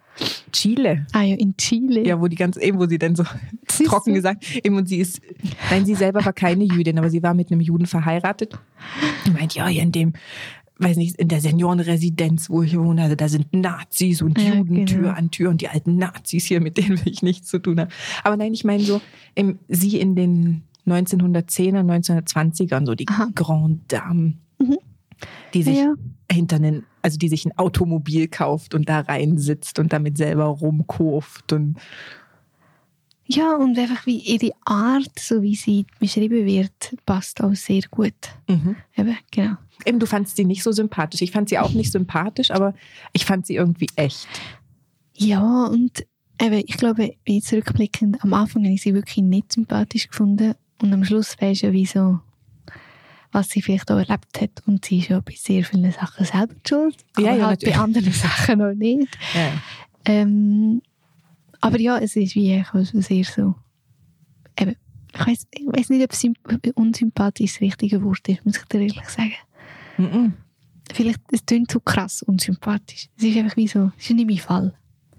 Chile. 0.52 1.06
Ah 1.12 1.22
ja, 1.22 1.36
in 1.36 1.56
Chile. 1.56 2.06
Ja, 2.06 2.20
wo 2.20 2.26
die 2.26 2.36
ganz 2.36 2.56
eben, 2.56 2.78
wo 2.78 2.86
sie 2.86 2.98
dann 2.98 3.16
so 3.16 3.24
trocken 3.84 4.14
gesagt, 4.14 4.44
eben 4.64 4.76
und 4.76 4.88
sie 4.88 4.98
ist, 4.98 5.20
nein, 5.70 5.84
sie 5.84 5.94
selber 5.94 6.24
war 6.24 6.32
keine 6.32 6.64
Jüdin, 6.64 6.98
aber 6.98 7.10
sie 7.10 7.22
war 7.22 7.34
mit 7.34 7.50
einem 7.50 7.60
Juden 7.60 7.86
verheiratet. 7.86 8.58
Und 9.26 9.34
meint, 9.34 9.54
ja, 9.54 9.66
hier 9.66 9.82
in 9.82 9.92
dem, 9.92 10.14
weiß 10.78 10.96
nicht, 10.96 11.16
in 11.16 11.28
der 11.28 11.40
Seniorenresidenz, 11.40 12.50
wo 12.50 12.62
ich 12.62 12.76
wohne, 12.76 13.02
also 13.02 13.14
da 13.14 13.28
sind 13.28 13.52
Nazis 13.54 14.20
und 14.20 14.38
Ja, 14.38 14.54
Juden 14.54 14.84
genau. 14.84 14.86
Tür 14.86 15.16
an 15.16 15.30
Tür 15.30 15.50
und 15.50 15.60
die 15.60 15.68
alten 15.68 15.96
Nazis 15.96 16.44
hier, 16.44 16.60
mit 16.60 16.76
denen 16.76 16.98
will 16.98 17.12
ich 17.12 17.22
nichts 17.22 17.48
zu 17.48 17.58
tun 17.58 17.80
haben. 17.80 17.90
Aber 18.24 18.36
nein, 18.36 18.52
ich 18.52 18.64
meine 18.64 18.82
so, 18.82 19.00
im, 19.34 19.58
sie 19.68 19.98
in 19.98 20.14
den 20.14 20.62
1910er, 20.86 21.80
1920ern, 21.80 22.86
so 22.86 22.94
die 22.94 23.08
Aha. 23.08 23.28
Grand 23.34 23.90
Dame, 23.92 24.34
die 25.54 25.62
sich 25.62 25.78
ja. 25.78 25.94
hinter 26.30 26.56
einen, 26.56 26.84
also 27.02 27.18
die 27.18 27.28
sich 27.28 27.46
ein 27.46 27.56
Automobil 27.56 28.28
kauft 28.28 28.74
und 28.74 28.88
da 28.88 29.00
rein 29.00 29.38
sitzt 29.38 29.78
und 29.78 29.92
damit 29.92 30.18
selber 30.18 30.44
rumkurft 30.44 31.52
und 31.52 31.76
ja, 33.28 33.56
und 33.56 33.76
einfach 33.76 34.06
wie 34.06 34.18
ihre 34.18 34.52
Art, 34.64 35.18
so 35.18 35.42
wie 35.42 35.56
sie 35.56 35.84
beschrieben 35.98 36.46
wird, 36.46 36.94
passt 37.06 37.42
auch 37.42 37.54
sehr 37.54 37.82
gut. 37.90 38.14
mhm. 38.48 38.76
Eben, 38.96 39.16
genau. 39.32 39.56
Eben, 39.84 39.98
du 40.00 40.06
fandst 40.06 40.36
sie 40.36 40.44
nicht 40.44 40.62
so 40.62 40.72
sympathisch. 40.72 41.22
Ich 41.22 41.30
fand 41.32 41.48
sie 41.48 41.58
auch 41.58 41.72
nicht 41.72 41.92
sympathisch, 41.92 42.50
aber 42.50 42.74
ich 43.12 43.24
fand 43.24 43.46
sie 43.46 43.56
irgendwie 43.56 43.88
echt. 43.96 44.26
Ja, 45.14 45.64
und 45.66 46.06
eben, 46.40 46.62
ich 46.66 46.76
glaube, 46.76 47.14
jetzt 47.26 47.52
rückblickend, 47.52 48.22
am 48.24 48.32
Anfang 48.34 48.64
habe 48.64 48.74
ich 48.74 48.82
sie 48.82 48.94
wirklich 48.94 49.24
nicht 49.24 49.52
sympathisch 49.52 50.08
gefunden 50.08 50.54
und 50.82 50.92
am 50.92 51.04
Schluss 51.04 51.36
weisst 51.40 51.62
du 51.62 51.66
ja, 51.68 51.72
wie 51.72 51.86
so, 51.86 52.20
was 53.32 53.50
sie 53.50 53.60
vielleicht 53.62 53.90
auch 53.90 53.96
erlebt 53.98 54.40
hat 54.40 54.62
und 54.66 54.84
sie 54.84 54.98
ist 54.98 55.08
ja 55.08 55.20
bei 55.20 55.34
sehr 55.36 55.64
vielen 55.64 55.90
Sachen 55.92 56.24
selber 56.24 56.54
schuld, 56.66 56.96
aber 57.14 57.26
Ja, 57.26 57.34
ja, 57.36 57.46
halt 57.46 57.60
bei 57.64 57.76
anderen 57.76 58.12
Sachen 58.12 58.58
noch 58.58 58.74
nicht. 58.74 59.16
Ja. 59.34 59.52
Ähm, 60.06 60.80
aber 61.60 61.80
ja, 61.80 61.98
es 61.98 62.16
ist 62.16 62.34
wie 62.34 62.62
auch 62.62 62.84
so 62.84 63.00
sehr 63.00 63.24
so, 63.24 63.54
eben, 64.58 64.76
ich 65.14 65.26
weiß 65.26 65.46
ich 65.52 65.88
nicht, 65.88 66.04
ob 66.04 66.12
symp- 66.12 66.72
unsympathisch 66.74 67.52
das 67.54 67.60
richtige 67.62 68.02
Wort 68.04 68.28
ist, 68.28 68.44
muss 68.44 68.58
ich 68.58 68.64
dir 68.64 68.80
ehrlich 68.82 69.08
sagen. 69.08 69.32
Mhm. 69.98 70.34
Vielleicht, 70.92 71.20
es 71.32 71.44
klingt 71.44 71.70
so 71.70 71.80
krass 71.80 72.22
unsympathisch. 72.22 73.08
Es 73.18 73.24
ist 73.24 73.36
einfach 73.36 73.56
wie 73.56 73.66
so, 73.68 73.90
es 73.98 74.08
ist 74.10 74.16
nicht 74.16 74.28
mein 74.28 74.38
Fall. 74.38 74.74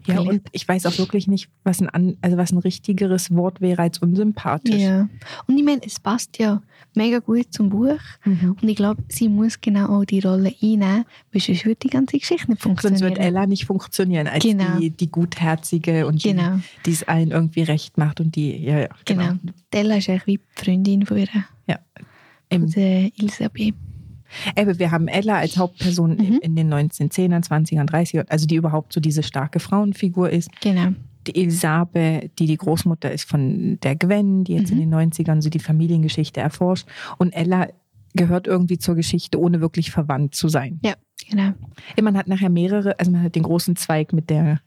Ja, 0.06 0.22
Vielleicht. 0.22 0.30
und 0.32 0.42
ich 0.54 0.66
weiß 0.66 0.86
auch 0.86 0.98
wirklich 1.00 1.28
nicht, 1.28 1.50
was 1.66 1.82
ein, 1.82 1.90
an, 1.90 2.16
also 2.22 2.38
was 2.38 2.54
ein 2.54 2.60
richtigeres 2.60 3.30
Wort 3.36 3.60
wäre 3.60 3.82
als 3.82 3.98
unsympathisch. 3.98 4.80
Ja. 4.82 5.10
Und 5.48 5.58
ich 5.58 5.66
meine, 5.66 5.82
es 5.86 6.00
passt 6.00 6.38
ja 6.40 6.62
mega 6.96 7.20
gut 7.20 7.48
zum 7.52 7.68
Buch. 7.68 8.00
Mhm. 8.24 8.56
Und 8.62 8.70
ich 8.70 8.78
glaube, 8.78 9.04
sie 9.10 9.28
muss 9.28 9.60
genau 9.60 9.90
auch 10.00 10.06
die 10.06 10.22
Rolle 10.22 10.54
einnehmen, 10.62 11.04
weil 11.34 11.42
sonst 11.42 11.66
würde 11.66 11.80
die 11.84 11.90
ganze 11.90 12.18
Geschichte 12.18 12.50
nicht 12.50 12.62
Sonst 12.64 12.80
funktionieren. 12.82 13.02
wird 13.02 13.18
Ella 13.20 13.46
nicht 13.48 13.66
funktionieren 13.66 14.28
als 14.28 14.46
Genau. 14.46 14.78
die, 14.80 14.92
die 14.92 15.12
Gutherzige 15.12 16.08
und 16.08 16.24
Genau. 16.24 16.58
die, 16.86 16.92
es 16.92 17.04
allen 17.04 17.32
irgendwie 17.32 17.64
recht 17.64 17.98
macht 17.98 18.22
und 18.22 18.34
die, 18.38 18.56
ja, 18.64 18.80
ja, 18.80 18.90
genau. 19.04 19.24
Genau. 19.28 19.54
Della 19.74 19.98
ist 19.98 20.08
eigentlich 20.10 20.26
wie 20.26 20.38
die 20.38 20.64
Freundin 20.64 21.06
von 21.06 21.18
ihr, 21.18 21.28
Ja. 21.68 21.80
von 21.98 22.06
Eben, 22.50 22.72
der 22.72 23.12
Elisabeth. 23.20 23.76
Eben, 24.56 24.78
wir 24.80 24.92
haben 24.92 25.08
Ella 25.08 25.38
als 25.38 25.58
Hauptperson 25.58 26.18
in, 26.18 26.34
Mhm. 26.36 26.40
in 26.42 26.56
den 26.56 26.70
1910ern, 26.74 27.44
20ern, 27.44 27.86
30ern, 27.88 28.26
also 28.30 28.46
die 28.46 28.56
überhaupt 28.56 28.94
so 28.94 29.00
diese 29.00 29.24
starke 29.24 29.60
Frauenfigur 29.60 30.30
ist. 30.30 30.50
Genau. 30.62 30.90
die 31.28 31.42
Elisabeth, 31.42 32.32
die 32.40 32.46
die 32.46 32.56
Großmutter 32.56 33.12
ist 33.12 33.28
von 33.30 33.78
der 33.84 33.98
Gwen, 33.98 34.46
die 34.46 34.54
jetzt 34.54 34.72
Mhm. 34.72 34.78
in 34.78 34.80
den 34.80 34.90
90ern 34.92 35.42
so 35.42 35.50
die 35.50 35.60
Familiengeschichte 35.60 36.40
erforscht. 36.40 36.88
Und 37.18 37.32
Ella 37.36 37.68
gehört 38.16 38.48
irgendwie 38.48 38.78
zur 38.78 38.96
Geschichte, 38.96 39.38
ohne 39.38 39.60
wirklich 39.60 39.92
verwandt 39.92 40.36
zu 40.36 40.48
sein. 40.48 40.80
Ja, 40.86 40.94
genau. 41.30 41.52
Man 42.02 42.16
hat 42.18 42.30
nachher 42.30 42.50
mehrere, 42.50 42.98
also 42.98 43.12
man 43.12 43.24
hat 43.24 43.36
den 43.36 43.44
großen 43.44 43.76
Zweig 43.76 44.14
mit 44.14 44.30
der 44.30 44.62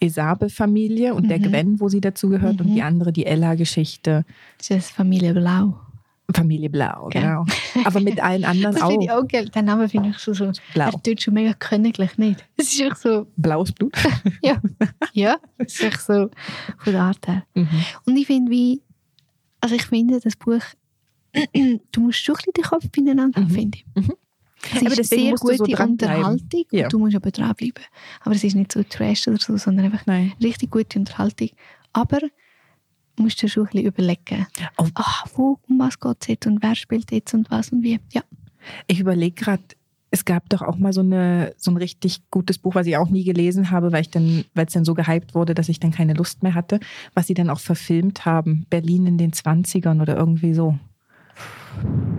Esabe-Familie 0.00 1.14
und 1.14 1.28
der 1.30 1.38
Mhm. 1.38 1.42
Gwen, 1.44 1.80
wo 1.80 1.88
sie 1.88 2.00
dazu 2.00 2.28
gehört, 2.28 2.60
und 2.60 2.68
Mhm. 2.70 2.74
die 2.74 2.82
andere, 2.82 3.12
die 3.12 3.26
Ella-Geschichte, 3.26 4.24
Das 4.58 4.70
ist 4.70 4.90
Familie 4.90 5.32
Blau. 5.32 5.80
Familie 6.34 6.70
Blau, 6.70 7.08
Gell? 7.10 7.22
genau. 7.22 7.44
Aber 7.84 8.00
mit 8.00 8.22
allen 8.22 8.44
anderen 8.44 8.74
Das 8.78 8.88
finde 8.88 9.04
ich 9.04 9.10
auch. 9.10 9.22
auch 9.24 9.28
geil. 9.28 9.48
Den 9.48 9.64
Namen 9.66 9.88
finde 9.88 10.10
ich 10.10 10.18
so, 10.18 10.32
so 10.32 10.50
Blau. 10.72 10.86
er 10.86 11.02
tut 11.02 11.20
schon 11.20 11.34
mega 11.34 11.52
königlich, 11.54 12.16
nicht? 12.16 12.46
Es 12.56 12.72
ist 12.72 12.80
echt 12.80 12.98
so, 12.98 13.26
Blaues 13.36 13.72
Blut. 13.72 13.92
ja, 14.42 14.60
ja, 15.12 15.36
es 15.58 15.74
ist 15.74 15.82
echt 15.82 16.00
so 16.00 16.30
von 16.78 16.92
der 16.92 17.02
Art 17.02 17.26
her. 17.28 17.44
Mhm. 17.54 17.68
Und 18.06 18.16
ich 18.16 18.26
finde, 18.26 18.50
wie, 18.50 18.80
also 19.60 19.74
ich 19.74 19.82
finde, 19.84 20.20
das 20.20 20.36
Buch, 20.36 20.62
du 21.92 22.00
musst 22.00 22.18
schon 22.20 22.34
ein 22.34 22.38
bisschen 22.38 22.52
den 22.56 22.64
Kopf 22.64 22.88
beieinander 22.90 23.40
haben, 23.40 23.48
Mhm. 23.48 23.54
finde 23.54 23.78
ich. 23.78 23.86
Mhm. 23.94 24.12
Es 24.74 24.80
Aber 24.80 24.98
ist 25.00 25.10
sehr 25.10 25.36
so 25.36 25.44
gute 25.48 25.56
dranbleiben. 25.72 25.90
Unterhaltung 26.24 26.64
Ja. 26.70 26.84
und 26.84 26.92
du 26.92 26.98
musst 27.00 27.16
aber 27.16 27.30
dranbleiben. 27.32 27.82
Aber 28.20 28.34
es 28.36 28.44
ist 28.44 28.54
nicht 28.54 28.70
so 28.70 28.82
Trash 28.84 29.26
oder 29.26 29.38
so, 29.38 29.56
sondern 29.56 29.86
einfach 29.86 30.06
Nein. 30.06 30.34
richtig 30.40 30.70
gute 30.70 31.00
Unterhaltung. 31.00 31.48
Aber 31.92 32.20
musst 33.22 33.40
dir 33.42 33.48
schon 33.48 33.64
ein 33.64 33.70
bisschen 33.70 33.86
überlegen, 33.86 34.46
Oh. 34.78 34.86
ah, 34.94 35.24
wo, 35.34 35.58
um 35.68 35.78
was 35.78 35.98
geht 35.98 36.16
es 36.20 36.28
jetzt 36.28 36.46
und 36.46 36.62
wer 36.62 36.74
spielt 36.74 37.10
jetzt 37.12 37.34
und 37.34 37.50
was 37.50 37.70
und 37.70 37.82
wie. 37.82 37.98
Ja, 38.12 38.22
Ich 38.86 39.00
überlege 39.00 39.34
gerade, 39.34 39.62
es 40.10 40.24
gab 40.26 40.48
doch 40.50 40.60
auch 40.60 40.76
mal 40.76 40.92
so, 40.92 41.00
eine, 41.00 41.54
so 41.56 41.70
ein 41.70 41.78
richtig 41.78 42.28
gutes 42.30 42.58
Buch, 42.58 42.74
was 42.74 42.86
ich 42.86 42.96
auch 42.98 43.08
nie 43.08 43.24
gelesen 43.24 43.70
habe, 43.70 43.92
weil 43.92 44.02
ich 44.02 44.10
dann, 44.10 44.44
weil 44.54 44.66
es 44.66 44.74
dann 44.74 44.84
so 44.84 44.92
gehypt 44.94 45.34
wurde, 45.34 45.54
dass 45.54 45.70
ich 45.70 45.80
dann 45.80 45.90
keine 45.90 46.12
Lust 46.12 46.42
mehr 46.42 46.54
hatte, 46.54 46.80
was 47.14 47.26
sie 47.26 47.34
dann 47.34 47.48
auch 47.48 47.60
verfilmt 47.60 48.26
haben. 48.26 48.66
Berlin 48.68 49.06
in 49.06 49.16
den 49.16 49.32
20ern 49.32 50.02
oder 50.02 50.16
irgendwie 50.16 50.52
so. 50.52 50.78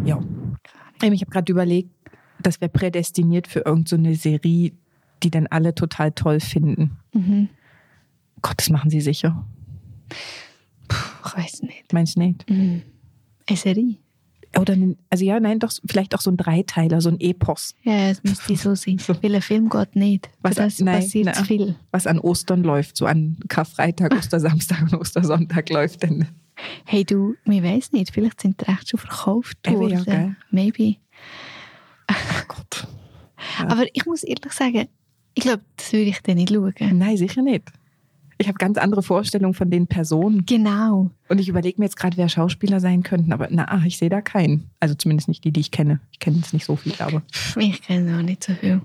Ja. 0.05 0.19
Ich 1.01 1.21
habe 1.21 1.31
gerade 1.31 1.51
überlegt, 1.51 1.91
das 2.41 2.61
wäre 2.61 2.69
prädestiniert 2.69 3.47
für 3.47 3.59
irgendeine 3.59 4.15
so 4.15 4.21
Serie, 4.21 4.71
die 5.21 5.31
dann 5.31 5.47
alle 5.47 5.75
total 5.75 6.11
toll 6.11 6.39
finden. 6.39 6.97
mhm. 7.13 7.49
Gott, 8.41 8.55
das 8.57 8.69
machen 8.69 8.89
sie 8.89 8.99
sicher. 8.99 9.45
Ich 11.25 11.38
weiß 11.38 11.62
nicht. 11.63 11.91
Meinst 11.93 12.15
du 12.15 12.21
nicht? 12.21 12.49
Mhm. 12.49 12.81
Eine 13.47 13.57
Serie? 13.57 13.97
Oder, 14.59 14.73
ein- 14.73 14.97
also 15.09 15.25
ja, 15.25 15.39
nein, 15.39 15.57
doch, 15.59 15.71
vielleicht 15.88 16.13
auch 16.13 16.21
so 16.21 16.29
ein 16.29 16.38
Dreiteiler, 16.38 17.01
so 17.01 17.09
ein 17.09 17.19
Epos, 17.19 17.73
Ja, 17.83 18.09
es 18.09 18.23
müsste 18.23 18.55
so 18.55 18.75
sein. 18.75 18.97
So. 18.99 19.15
Weil 19.23 19.33
ein 19.36 19.41
Film 19.41 19.67
geht 19.69 19.95
nicht. 19.95 20.29
Was- 20.41 20.55
das 20.55 20.79
nein, 20.79 21.01
passiert 21.01 21.25
nein. 21.25 21.45
viel. 21.45 21.75
was 21.91 22.05
an 22.05 22.19
Ostern 22.19 22.62
läuft, 22.63 22.95
so 22.97 23.05
an 23.07 23.38
Karfreitag, 23.47 24.13
Ostersamstag 24.13 24.83
und 24.83 24.93
Ostersonntag 24.95 25.69
läuft 25.69 26.03
dann. 26.03 26.27
Hey 26.86 27.03
du, 27.03 27.33
ich 27.45 27.63
weiß 27.63 27.93
nicht, 27.93 28.12
vielleicht 28.13 28.39
sind 28.41 28.62
die 28.62 28.65
Rechte 28.65 28.89
schon 28.89 28.99
verkauft 28.99 29.57
worden. 29.67 29.89
ja, 29.89 30.03
gell? 30.03 30.36
Maybe. 30.51 30.97
Oh 32.12 32.43
Gott. 32.47 32.88
Ja. 33.59 33.67
Aber 33.69 33.86
ich 33.91 34.05
muss 34.05 34.21
ehrlich 34.23 34.51
sagen, 34.53 34.88
ich 35.33 35.43
glaube, 35.43 35.63
das 35.77 35.91
würde 35.93 36.12
ich 36.12 36.21
dann 36.21 36.36
nicht 36.36 36.53
schauen. 36.53 36.73
Nein, 36.93 37.17
sicher 37.17 37.41
nicht. 37.41 37.63
Ich 38.43 38.49
habe 38.49 38.58
ganz 38.58 38.77
andere 38.77 39.01
Vorstellungen 39.03 39.53
von 39.53 39.69
den 39.71 39.88
Personen. 39.88 40.45
Genau. 40.45 41.10
Und 41.29 41.39
ich 41.39 41.47
überlege 41.47 41.79
mir 41.79 41.86
jetzt 41.86 41.95
gerade, 41.95 42.17
wer 42.17 42.27
Schauspieler 42.27 42.82
sein 42.82 43.01
könnten, 43.01 43.32
aber 43.32 43.47
na, 43.49 43.82
ich 43.86 43.97
sehe 43.97 44.10
da 44.10 44.19
keinen. 44.21 44.69
Also 44.82 44.95
zumindest 44.95 45.29
nicht 45.29 45.45
die, 45.45 45.53
die 45.53 45.62
ich 45.62 45.71
kenne. 45.71 46.01
Ich 46.12 46.19
kenne 46.19 46.36
jetzt 46.38 46.51
nicht 46.53 46.65
so 46.65 46.75
viele, 46.75 46.99
aber. 46.99 47.21
Ich 47.58 47.82
kenne 47.82 48.17
auch 48.17 48.21
nicht 48.21 48.43
so 48.43 48.53
viel. 48.53 48.82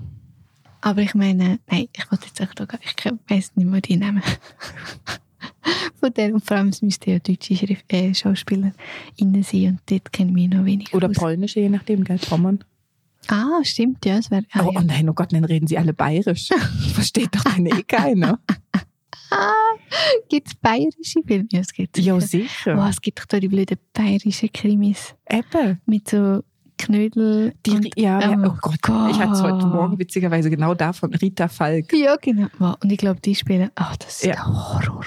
Aber 0.81 1.03
ich 1.03 1.13
meine, 1.17 1.59
nein, 1.69 1.89
ich 1.93 2.09
wollte 2.09 2.27
jetzt 2.27 2.39
echt 2.41 2.61
auch, 2.63 2.69
gar- 2.69 2.79
ich 2.85 2.95
weiss 3.29 3.51
nicht 3.57 3.69
mehr 3.69 3.81
die 3.81 3.97
Namen. 3.97 4.23
Von 6.01 6.15
denen, 6.15 6.35
und 6.35 6.45
vor 6.45 6.57
allem, 6.57 6.69
es 6.69 6.81
müssten 6.83 7.11
ja 7.11 7.19
deutsche 7.19 7.57
Schrift, 7.57 7.93
äh, 7.93 8.15
Schauspieler 8.15 8.71
innen 9.17 9.43
sein 9.43 9.67
und 9.71 9.81
dort 9.91 10.13
kennen 10.13 10.37
wir 10.37 10.49
noch 10.49 10.65
wenig 10.65 10.95
Oder 10.95 11.09
aus. 11.11 11.17
polnische, 11.17 11.59
je 11.59 11.69
nachdem, 11.69 12.05
gell, 12.05 12.19
Pommern. 12.19 12.61
Ah, 13.27 13.59
stimmt, 13.65 14.07
ja, 14.07 14.19
es 14.19 14.31
wäre. 14.31 14.45
Ah, 14.53 14.63
oh, 14.65 14.71
ja. 14.73 14.81
oh 14.81 14.85
nein, 14.85 15.09
oh 15.11 15.13
Gott, 15.15 15.33
dann 15.33 15.45
reden 15.45 15.67
sie 15.67 15.77
alle 15.77 15.93
bayerisch. 15.93 16.49
Versteht 16.95 17.35
doch 17.35 17.43
dann 17.43 17.67
eh 17.67 17.83
keiner. 17.83 18.39
Gibt 20.29 20.49
es 20.49 20.55
bayerische 20.57 21.21
Filme? 21.27 21.47
Ja, 21.53 21.61
es 21.61 21.73
gibt 21.73 21.99
Ja, 21.99 22.21
sicher. 22.21 22.45
sicher. 22.49 22.83
Oh, 22.85 22.89
es 22.89 23.01
gibt 23.01 23.21
doch 23.21 23.27
da 23.27 23.39
die 23.41 23.49
blöden 23.49 23.77
bayerischen 23.93 24.51
Krimis 24.53 25.15
Eben. 25.31 25.81
mit 25.87 26.09
so 26.09 26.43
Knödel. 26.79 27.55
Die, 27.67 27.71
und, 27.73 27.89
ja, 27.99 28.21
ja, 28.21 28.39
Oh 28.39 28.55
oh 28.63 28.75
Gott. 28.83 29.11
Ich 29.11 29.19
hatte 29.19 29.33
es 29.33 29.43
heute 29.43 29.67
Morgen 29.67 29.99
witzigerweise 29.99 30.49
genau 30.49 30.75
davon. 30.75 31.13
Rita 31.13 31.49
Falk. 31.49 31.93
Ja, 31.93 32.15
genau. 32.17 32.47
Wow. 32.59 32.77
Und 32.83 32.93
ich 32.93 32.99
glaube, 32.99 33.21
die 33.21 33.35
spielen. 33.35 33.71
Ach, 33.75 33.97
das 33.97 34.19
ist 34.19 34.25
Ja. 34.27 34.33
der 34.35 34.47
Horror. 34.47 35.05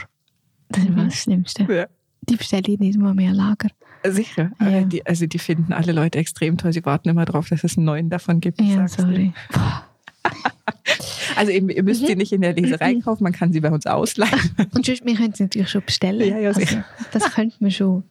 Das 0.69 0.83
ist 0.83 0.89
Mhm. 0.89 0.95
das 0.97 1.15
Schlimmste. 1.15 1.63
Ja. 1.73 1.85
Die 2.29 2.35
bestelle 2.35 2.63
ich 2.67 2.79
nicht 2.79 2.99
mal 2.99 3.13
mehr 3.13 3.33
Lager. 3.33 3.69
Sicher. 4.03 4.51
Ja. 4.59 4.67
Aber 4.67 4.81
Die, 4.81 5.05
also 5.05 5.25
die 5.27 5.39
finden 5.39 5.71
alle 5.73 5.91
Leute 5.93 6.19
extrem 6.19 6.57
toll. 6.57 6.73
Sie 6.73 6.83
warten 6.85 7.07
immer 7.09 7.23
drauf, 7.25 7.47
dass 7.49 7.63
es 7.63 7.77
einen 7.77 7.85
neuen 7.85 8.09
davon 8.09 8.41
gibt. 8.41 8.59
Ja, 8.61 8.87
sorry. 8.87 9.31
Boah. 9.53 9.85
Also 11.35 11.51
eben, 11.51 11.69
ihr 11.69 11.83
müsst 11.83 12.01
Mhm. 12.01 12.07
sie 12.07 12.15
nicht 12.15 12.31
in 12.31 12.41
der 12.41 12.53
Leserei 12.53 12.95
kaufen, 12.95 13.23
man 13.23 13.33
kann 13.33 13.51
sie 13.53 13.59
bei 13.59 13.69
uns 13.71 13.85
ausleihen. 13.87 14.39
Und 14.75 14.85
sonst, 14.85 15.05
wir 15.05 15.15
können 15.15 15.31
es 15.33 15.39
natürlich 15.39 15.69
schon 15.69 15.83
bestellen. 15.85 16.27
Ja, 16.29 16.37
ja, 16.39 16.49
also, 16.49 16.77
das 17.11 17.33
könnte 17.33 17.55
man 17.59 17.71
schon. 17.71 18.03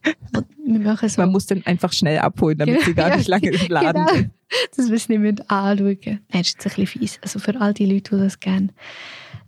Wir 0.65 0.79
machen 0.79 1.09
so. 1.09 1.21
Man 1.21 1.31
muss 1.31 1.45
den 1.45 1.65
einfach 1.65 1.91
schnell 1.93 2.19
abholen, 2.19 2.57
damit 2.57 2.81
sie 2.83 2.93
gar 2.93 3.15
nicht 3.17 3.27
lange 3.27 3.49
im 3.51 3.67
Laden 3.69 3.93
genau. 4.05 4.13
sind. 4.13 4.29
Dass 4.75 4.87
wir 4.89 4.95
es 4.95 5.09
nicht 5.09 5.49
anschauen 5.51 5.97
das 6.31 6.41
ist 6.41 6.53
jetzt 6.53 6.57
ein 6.59 6.63
bisschen 6.63 6.87
fies. 6.87 7.19
Also 7.21 7.39
für 7.39 7.59
all 7.59 7.73
die 7.73 7.85
Leute, 7.85 8.15
die 8.17 8.21
das 8.23 8.39
gerne 8.39 8.69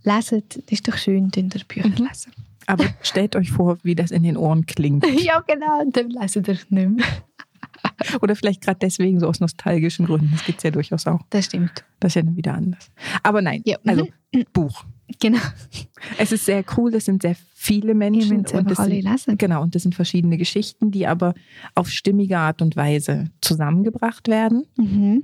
lesen, 0.03 0.43
das 0.49 0.63
ist 0.69 0.87
doch 0.87 0.97
schön, 0.97 1.29
in 1.35 1.49
der 1.49 1.59
Bücher 1.67 1.87
Mhm. 1.89 2.07
lesen. 2.07 2.31
Aber 2.67 2.85
stellt 3.01 3.35
euch 3.35 3.51
vor, 3.51 3.77
wie 3.83 3.95
das 3.95 4.11
in 4.11 4.23
den 4.23 4.37
Ohren 4.37 4.65
klingt. 4.65 5.05
ja, 5.21 5.39
genau, 5.45 5.83
dann 5.91 6.09
lesen 6.09 6.45
wir 6.47 6.53
es 6.53 6.69
nicht 6.69 6.89
mehr. 6.89 7.05
Oder 8.21 8.35
vielleicht 8.35 8.61
gerade 8.61 8.79
deswegen 8.81 9.19
so 9.19 9.27
aus 9.27 9.39
nostalgischen 9.39 10.05
Gründen. 10.05 10.29
Das 10.31 10.45
gibt 10.45 10.59
es 10.59 10.63
ja 10.63 10.71
durchaus 10.71 11.07
auch. 11.07 11.21
Das 11.29 11.45
stimmt. 11.45 11.83
Das 11.99 12.11
ist 12.11 12.15
ja 12.15 12.21
dann 12.23 12.35
wieder 12.35 12.53
anders. 12.53 12.91
Aber 13.23 13.41
nein, 13.41 13.61
Ja. 13.65 13.77
also 13.85 14.07
Buch. 14.53 14.85
Genau. 15.19 15.39
Es 16.17 16.31
ist 16.31 16.45
sehr 16.45 16.63
cool, 16.77 16.95
es 16.95 17.05
sind 17.05 17.21
sehr 17.21 17.35
viele 17.53 17.93
Menschen. 17.93 18.37
müsst 18.41 18.53
einfach 18.53 18.75
das 18.75 18.85
sind, 18.85 19.03
lesen. 19.03 19.37
Genau, 19.37 19.61
und 19.61 19.75
das 19.75 19.83
sind 19.83 19.95
verschiedene 19.95 20.37
Geschichten, 20.37 20.91
die 20.91 21.07
aber 21.07 21.33
auf 21.75 21.89
stimmige 21.89 22.37
Art 22.37 22.61
und 22.61 22.75
Weise 22.75 23.29
zusammengebracht 23.41 24.27
werden. 24.27 24.65
Mhm. 24.77 25.23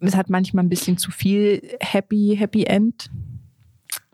Es 0.00 0.14
hat 0.14 0.28
manchmal 0.28 0.64
ein 0.64 0.68
bisschen 0.68 0.98
zu 0.98 1.10
viel 1.10 1.62
Happy, 1.80 2.36
Happy 2.38 2.64
End. 2.64 3.10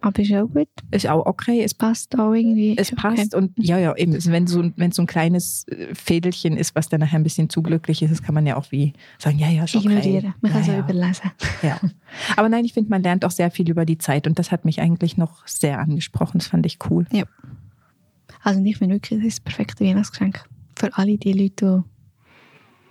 Aber 0.04 0.20
ist 0.20 0.32
auch 0.34 0.46
gut. 0.48 0.68
Ist 0.90 1.08
auch 1.08 1.24
okay. 1.24 1.62
Es, 1.62 1.72
Passt 1.72 2.18
auch 2.18 2.32
irgendwie. 2.34 2.76
es 2.76 2.90
passt 2.94 3.34
und 3.34 3.52
ja, 3.56 3.78
ja, 3.78 3.96
eben. 3.96 4.12
Wenn 4.26 4.46
so, 4.46 4.70
wenn 4.76 4.92
so 4.92 5.02
ein 5.02 5.06
kleines 5.06 5.66
äh, 5.68 5.94
Fädelchen 5.94 6.58
ist, 6.58 6.74
was 6.74 6.90
dann 6.90 7.00
nachher 7.00 7.18
ein 7.18 7.22
bisschen 7.22 7.48
zu 7.48 7.62
glücklich 7.62 8.02
ist, 8.02 8.10
das 8.10 8.22
kann 8.22 8.34
man 8.34 8.44
ja 8.44 8.56
auch 8.56 8.70
wie 8.70 8.92
sagen, 9.18 9.38
ja, 9.38 9.48
ja, 9.48 9.64
ist 9.64 9.74
okay. 9.74 9.88
Ignorieren. 9.88 10.34
Man 10.42 10.52
kann 10.52 10.60
es 10.60 10.66
ja, 10.66 10.74
auch 10.74 10.78
ja. 10.78 10.84
überlesen. 10.84 11.30
Ja. 11.62 11.80
Aber 12.36 12.50
nein, 12.50 12.66
ich 12.66 12.74
finde, 12.74 12.90
man 12.90 13.02
lernt 13.02 13.24
auch 13.24 13.30
sehr 13.30 13.50
viel 13.50 13.70
über 13.70 13.86
die 13.86 13.96
Zeit 13.96 14.26
und 14.26 14.38
das 14.38 14.52
hat 14.52 14.66
mich 14.66 14.82
eigentlich 14.82 15.16
noch 15.16 15.46
sehr 15.46 15.78
angesprochen. 15.78 16.38
Das 16.38 16.48
fand 16.48 16.66
ich 16.66 16.78
cool. 16.90 17.06
Also 18.42 18.62
ich 18.62 18.76
finde 18.76 18.96
wirklich, 18.96 19.20
das 19.20 19.28
ist 19.28 19.38
das 19.38 19.44
perfekte 19.44 19.84
Weihnachtsgeschenk. 19.84 20.44
Für 20.76 20.94
alle 20.98 21.16
die 21.16 21.32
Leute, 21.32 21.82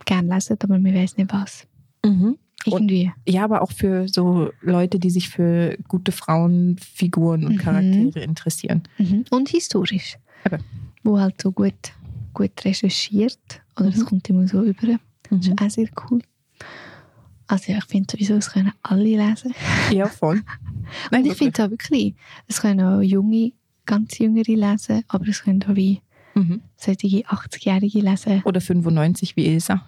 die 0.02 0.06
gerne 0.06 0.34
lesen, 0.34 0.58
aber 0.60 0.80
man 0.80 0.96
weiß 0.96 1.18
nicht 1.18 1.32
was. 1.32 1.68
Mhm. 2.04 2.38
Irgendwie. 2.66 3.12
Ja, 3.28 3.44
aber 3.44 3.62
auch 3.62 3.72
für 3.72 4.08
so 4.08 4.52
Leute, 4.62 5.00
die 5.00 5.10
sich 5.10 5.30
für 5.30 5.78
gute 5.88 6.12
Frauenfiguren 6.12 7.46
und 7.46 7.54
Mhm. 7.56 7.58
Charaktere 7.60 8.20
interessieren. 8.22 8.84
Mhm. 8.98 9.26
Und 9.30 9.50
historisch. 9.50 10.18
Okay. 10.46 10.60
Wo 11.04 11.20
halt 11.20 11.42
so 11.42 11.52
gut, 11.52 11.74
gut 12.34 12.52
recherchiert. 12.64 13.38
Oder 13.78 13.90
es 13.90 13.98
Mhm. 13.98 14.06
kommt 14.06 14.30
immer 14.30 14.48
so 14.48 14.62
über. 14.64 15.00
Das 15.30 15.48
ist 15.48 15.62
auch 15.62 15.70
sehr 15.70 15.90
cool. 16.10 16.22
Also 17.48 17.72
ja, 17.72 17.78
ich 17.80 17.86
finde 17.86 18.08
sowieso, 18.12 18.36
es 18.36 18.52
können 18.52 18.72
alle 18.84 19.04
lesen. 19.04 19.54
Ja, 19.92 20.08
voll. 20.08 20.42
Nein, 21.12 21.22
Und 21.26 21.32
ich 21.32 21.38
finde 21.38 21.54
es 21.54 21.60
auch 21.66 21.70
wirklich, 21.70 22.16
es 22.48 22.62
können 22.62 22.82
auch 22.82 23.02
junge, 23.02 23.52
ganz 23.86 24.18
jüngere 24.18 24.44
lesen, 24.56 25.04
aber 25.10 25.28
es 25.28 25.44
können 25.44 25.62
auch 25.64 25.76
wie 25.76 26.02
mhm. 26.36 26.62
solche 26.78 27.26
80-Jährige 27.26 28.00
lesen. 28.00 28.42
Oder 28.46 28.62
95 28.62 29.36
wie 29.36 29.48
Ilsa. 29.48 29.86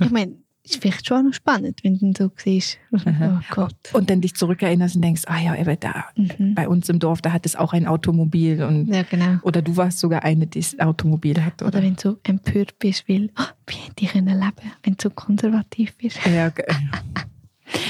Ich 0.00 0.10
meine, 0.10 0.32
ist 0.64 0.80
vielleicht 0.82 1.06
schon 1.06 1.26
noch 1.26 1.32
spannend, 1.34 1.80
wenn 1.82 1.98
du 1.98 2.12
so 2.16 2.30
siehst. 2.36 2.78
Oh. 2.92 3.38
Gott. 3.50 3.74
Und 3.92 4.10
dann 4.10 4.20
dich 4.20 4.34
zurückerinnerst 4.34 4.96
und 4.96 5.02
denkst, 5.02 5.22
ah 5.26 5.40
ja, 5.40 5.54
aber 5.58 5.76
da 5.76 6.04
Mhm. 6.16 6.54
bei 6.54 6.68
uns 6.68 6.88
im 6.88 6.98
Dorf, 6.98 7.22
da 7.22 7.32
hat 7.32 7.46
es 7.46 7.56
auch 7.56 7.72
ein 7.72 7.86
Automobil 7.86 8.62
und 8.62 8.86
Ja, 8.88 9.02
genau. 9.02 9.38
oder 9.42 9.62
du 9.62 9.76
warst 9.76 9.98
sogar 10.00 10.22
eine, 10.24 10.46
die 10.46 10.60
das 10.60 10.78
Automobil 10.78 11.42
hat, 11.42 11.62
Oder 11.62 11.68
oder? 11.78 11.82
wenn 11.82 11.94
du 11.96 12.00
so 12.02 12.18
empört 12.24 12.78
bist, 12.78 13.08
weil, 13.08 13.30
oh, 13.38 13.44
wie 13.66 13.76
hätte 13.76 14.04
ich 14.04 14.12
können 14.12 14.26
leben, 14.38 14.70
wenn 14.82 14.94
du 14.94 15.02
so 15.02 15.10
konservativ 15.10 15.96
bist. 15.96 16.18
Ja, 16.26 16.50
ge- 16.50 16.64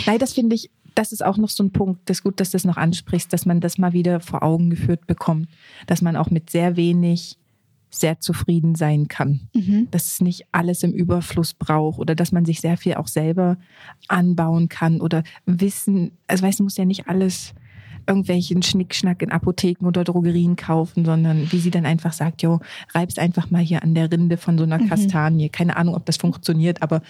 Nein, 0.07 0.19
das 0.19 0.33
finde 0.35 0.55
ich, 0.57 0.71
das 0.95 1.13
ist 1.13 1.25
auch 1.25 1.37
noch 1.39 1.49
so 1.49 1.63
ein 1.63 1.71
Punkt. 1.73 2.09
Das 2.09 2.19
ist 2.19 2.23
gut, 2.23 2.41
dass 2.41 2.51
du 2.51 2.57
das 2.57 2.65
noch 2.65 2.77
ansprichst, 2.77 3.33
dass 3.33 3.47
man 3.47 3.61
das 3.61 3.79
mal 3.79 3.93
wieder 3.93 4.21
vor 4.21 4.43
Augen 4.43 4.71
geführt 4.71 5.07
bekommt, 5.07 5.49
dass 5.87 6.03
man 6.03 6.17
auch 6.17 6.31
mit 6.31 6.51
sehr 6.51 6.77
wenig 6.77 7.39
sehr 7.91 8.21
zufrieden 8.21 8.75
sein 8.77 9.09
kann. 9.09 9.49
Mhm. 9.55 9.89
Dass 9.91 10.07
es 10.07 10.21
nicht 10.21 10.47
alles 10.53 10.83
im 10.83 10.93
Überfluss 10.93 11.55
braucht 11.55 11.99
oder 11.99 12.15
dass 12.15 12.33
man 12.33 12.45
sich 12.45 12.61
sehr 12.61 12.77
viel 12.77 12.95
auch 12.95 13.09
selber 13.09 13.57
anbauen 14.09 14.69
kann 14.69 15.01
oder 15.01 15.23
wissen, 15.47 16.13
also 16.27 16.45
weißt 16.45 16.61
du, 16.61 16.65
muss 16.65 16.77
ja 16.77 16.85
nicht 16.85 17.09
alles 17.09 17.53
irgendwelchen 18.07 18.63
Schnickschnack 18.63 19.23
in 19.23 19.31
Apotheken 19.31 19.87
oder 19.87 20.05
Drogerien 20.05 20.57
kaufen, 20.57 21.05
sondern 21.05 21.53
wie 21.53 21.59
sie 21.59 21.71
dann 21.71 21.85
einfach 21.87 22.13
sagt, 22.13 22.43
jo, 22.43 22.61
reib's 22.95 23.19
einfach 23.19 23.51
mal 23.51 23.63
hier 23.63 23.83
an 23.83 23.95
der 23.95 24.11
Rinde 24.11 24.37
von 24.37 24.57
so 24.57 24.65
einer 24.65 24.79
Mhm. 24.79 24.89
Kastanie. 24.89 25.49
Keine 25.51 25.77
Ahnung, 25.77 25.95
ob 25.95 26.07
das 26.07 26.17
funktioniert, 26.17 26.83
aber 26.83 27.03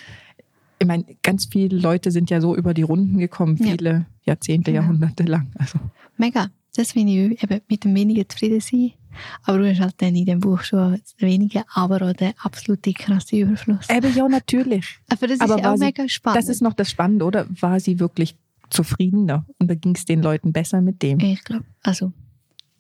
ich 0.79 0.87
meine, 0.87 1.05
ganz 1.23 1.47
viele 1.47 1.79
Leute 1.79 2.11
sind 2.11 2.29
ja 2.31 2.40
so 2.40 2.57
über 2.57 2.75
die 2.75 2.83
Runden 2.83 3.19
gekommen, 3.19 3.57
Ja. 3.59 3.66
viele 3.73 4.07
Jahrzehnte, 4.25 4.73
Genau. 4.73 4.83
Jahrhunderte 4.83 5.23
lang. 5.25 5.49
Also, 5.59 5.79
Mega. 6.16 6.49
Das 6.77 6.93
finde 6.93 7.12
ich 7.12 7.43
eben 7.43 7.61
mit 7.69 7.85
dem 7.85 7.95
wenigen 7.95 8.29
zufrieden 8.29 8.61
sein. 8.61 8.93
Aber 9.44 9.59
du 9.59 9.68
hast 9.70 9.81
halt 9.81 9.94
dann 9.99 10.14
in 10.14 10.25
dem 10.27 10.40
Buch 10.40 10.62
schon 10.62 10.92
das 10.92 11.14
wenige, 11.18 11.64
aber 11.75 12.03
auch 12.03 12.12
den 12.12 12.33
absoluten 12.42 12.94
krassen 12.94 13.38
Überfluss. 13.40 13.88
eben 13.90 14.14
ja, 14.14 14.29
natürlich. 14.29 14.99
aber 15.09 15.27
das 15.27 15.37
ist 15.37 15.40
aber 15.42 15.59
ja 15.59 15.64
war 15.64 15.73
auch 15.73 15.77
sie- 15.77 15.85
mega 15.85 16.09
spannend. 16.09 16.38
Das 16.38 16.49
ist 16.49 16.62
noch 16.62 16.75
das 16.75 16.90
Spannende, 16.90 17.25
oder? 17.25 17.46
War 17.61 17.81
sie 17.81 17.99
wirklich 18.01 18.37
zufriedener? 18.70 19.44
Und 19.59 19.68
da 19.70 19.75
ging 19.75 19.94
es 19.94 20.05
den 20.05 20.23
Leuten 20.23 20.53
besser 20.53 20.81
mit 20.81 21.03
dem? 21.03 21.18
Ich 21.20 21.42
glaube, 21.44 21.64
also, 21.83 22.12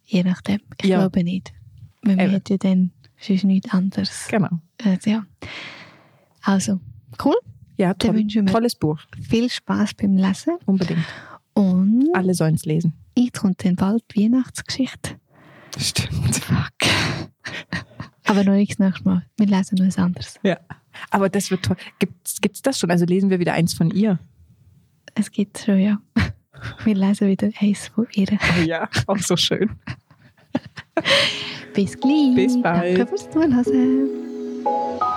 je 0.04 0.22
nachdem. 0.22 0.60
Ich 0.82 0.88
Ja. 0.88 0.98
glaube 0.98 1.24
nicht. 1.24 1.52
Weil 2.02 2.16
man 2.16 2.32
hat 2.32 2.48
ja 2.48 2.56
dann 2.56 2.92
sonst 3.20 3.44
nichts 3.44 3.70
anderes. 3.72 4.28
Genau. 4.30 4.48
Äh, 4.78 4.96
ja. 5.04 5.26
Also, 6.42 6.80
cool. 7.24 7.36
Ja, 7.76 7.94
toll, 7.94 8.14
wünschen 8.14 8.46
wir- 8.46 8.52
tolles 8.52 8.74
Buch. 8.74 8.98
Viel 9.20 9.48
Spaß 9.50 9.94
beim 9.94 10.16
Lesen. 10.16 10.56
Unbedingt. 10.66 11.04
Und 11.54 12.08
Alle 12.14 12.34
sollen 12.34 12.54
es 12.54 12.64
lesen. 12.64 12.92
jetzt 13.16 13.40
kommt 13.40 13.64
dann 13.64 13.74
bald 13.76 14.02
die 14.14 14.24
Weihnachtsgeschichte. 14.24 15.16
Stimmt. 15.78 16.36
Fuck. 16.36 16.90
Aber 18.26 18.44
noch 18.44 18.54
nichts 18.54 18.78
Mal. 18.78 18.92
Wir 19.36 19.46
lesen 19.46 19.78
noch 19.78 19.86
was 19.86 19.98
anderes. 19.98 20.38
Ja. 20.42 20.58
Aber 21.10 21.28
das 21.28 21.50
wird 21.50 21.64
toll. 21.64 21.76
Gibt's, 21.98 22.40
gibt's 22.40 22.62
das 22.62 22.78
schon? 22.78 22.90
Also 22.90 23.04
lesen 23.04 23.30
wir 23.30 23.40
wieder 23.40 23.54
eins 23.54 23.74
von 23.74 23.90
ihr? 23.90 24.18
Es 25.14 25.30
gibt 25.30 25.58
schon, 25.58 25.80
ja. 25.80 25.98
Wir 26.84 26.94
lesen 26.94 27.28
wieder 27.28 27.50
eins 27.60 27.88
von 27.88 28.06
ihr. 28.12 28.28
Ja, 28.64 28.88
auch 29.06 29.18
so 29.18 29.36
schön. 29.36 29.70
Bis 31.74 31.98
gleich. 31.98 32.34
Bis 32.34 32.60
bald. 32.60 32.98
Danke 32.98 33.06
fürs 33.06 33.30
Zuhören. 33.30 35.10